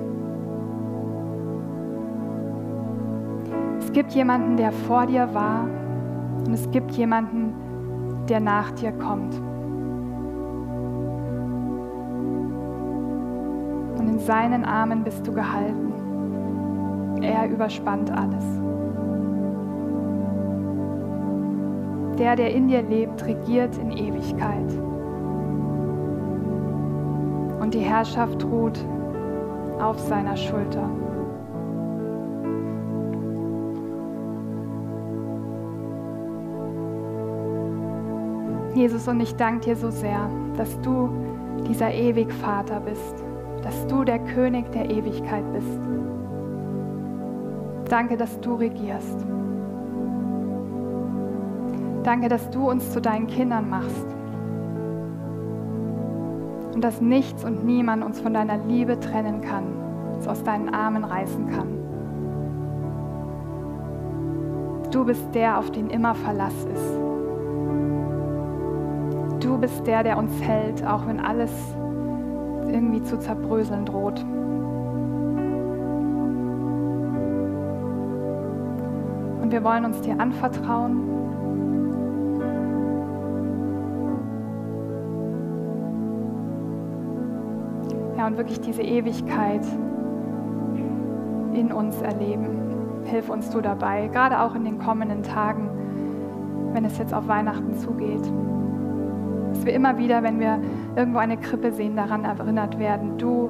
Es 3.78 3.90
gibt 3.92 4.12
jemanden, 4.12 4.58
der 4.58 4.72
vor 4.72 5.06
dir 5.06 5.32
war 5.32 5.64
und 6.46 6.52
es 6.52 6.70
gibt 6.70 6.90
jemanden, 6.90 7.54
der 8.28 8.40
nach 8.40 8.70
dir 8.72 8.92
kommt. 8.92 9.34
Und 13.98 14.06
in 14.06 14.18
seinen 14.18 14.66
Armen 14.66 15.02
bist 15.02 15.26
du 15.26 15.32
gehalten. 15.32 17.22
Er 17.22 17.48
überspannt 17.48 18.10
alles. 18.10 18.44
Der, 22.18 22.36
der 22.36 22.54
in 22.54 22.68
dir 22.68 22.82
lebt, 22.82 23.24
regiert 23.24 23.78
in 23.78 23.92
Ewigkeit. 23.92 24.97
Und 27.68 27.74
die 27.74 27.80
Herrschaft 27.80 28.42
ruht 28.46 28.78
auf 29.78 29.98
seiner 29.98 30.38
Schulter. 30.38 30.88
Jesus, 38.74 39.06
und 39.06 39.20
ich 39.20 39.36
danke 39.36 39.66
dir 39.66 39.76
so 39.76 39.90
sehr, 39.90 40.30
dass 40.56 40.80
du 40.80 41.10
dieser 41.68 41.92
Ewigvater 41.92 42.80
bist, 42.80 43.22
dass 43.62 43.86
du 43.88 44.02
der 44.02 44.20
König 44.20 44.72
der 44.72 44.88
Ewigkeit 44.88 45.44
bist. 45.52 45.80
Danke, 47.90 48.16
dass 48.16 48.40
du 48.40 48.54
regierst. 48.54 49.26
Danke, 52.02 52.30
dass 52.30 52.48
du 52.48 52.70
uns 52.70 52.90
zu 52.90 53.02
deinen 53.02 53.26
Kindern 53.26 53.68
machst. 53.68 54.17
Und 56.78 56.82
dass 56.84 57.00
nichts 57.00 57.42
und 57.42 57.64
niemand 57.64 58.04
uns 58.04 58.20
von 58.20 58.32
deiner 58.32 58.56
Liebe 58.56 59.00
trennen 59.00 59.40
kann, 59.40 59.64
uns 60.14 60.28
aus 60.28 60.44
deinen 60.44 60.72
Armen 60.72 61.02
reißen 61.02 61.48
kann. 61.48 61.66
Du 64.92 65.04
bist 65.04 65.34
der, 65.34 65.58
auf 65.58 65.72
den 65.72 65.90
immer 65.90 66.14
Verlass 66.14 66.54
ist. 66.72 67.00
Du 69.40 69.58
bist 69.58 69.88
der, 69.88 70.04
der 70.04 70.18
uns 70.18 70.40
hält, 70.40 70.86
auch 70.86 71.04
wenn 71.08 71.18
alles 71.18 71.50
irgendwie 72.68 73.02
zu 73.02 73.18
zerbröseln 73.18 73.84
droht. 73.84 74.20
Und 79.42 79.50
wir 79.50 79.64
wollen 79.64 79.84
uns 79.84 80.00
dir 80.02 80.20
anvertrauen. 80.20 81.00
Und 88.28 88.36
wirklich 88.36 88.60
diese 88.60 88.82
Ewigkeit 88.82 89.64
in 91.54 91.72
uns 91.72 91.98
erleben. 92.02 93.00
Hilf 93.04 93.30
uns 93.30 93.48
du 93.48 93.62
dabei, 93.62 94.08
gerade 94.08 94.42
auch 94.42 94.54
in 94.54 94.64
den 94.64 94.78
kommenden 94.78 95.22
Tagen, 95.22 95.70
wenn 96.74 96.84
es 96.84 96.98
jetzt 96.98 97.14
auf 97.14 97.26
Weihnachten 97.26 97.72
zugeht. 97.78 98.30
Dass 99.48 99.64
wir 99.64 99.72
immer 99.72 99.96
wieder, 99.96 100.22
wenn 100.22 100.40
wir 100.40 100.60
irgendwo 100.94 101.20
eine 101.20 101.38
Krippe 101.38 101.72
sehen, 101.72 101.96
daran 101.96 102.24
erinnert 102.24 102.78
werden, 102.78 103.16
du 103.16 103.48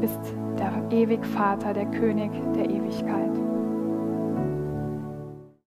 bist 0.00 0.20
der 0.60 0.96
Ewigvater, 0.96 1.74
der 1.74 1.86
König 1.86 2.30
der 2.54 2.70
Ewigkeit. 2.70 3.49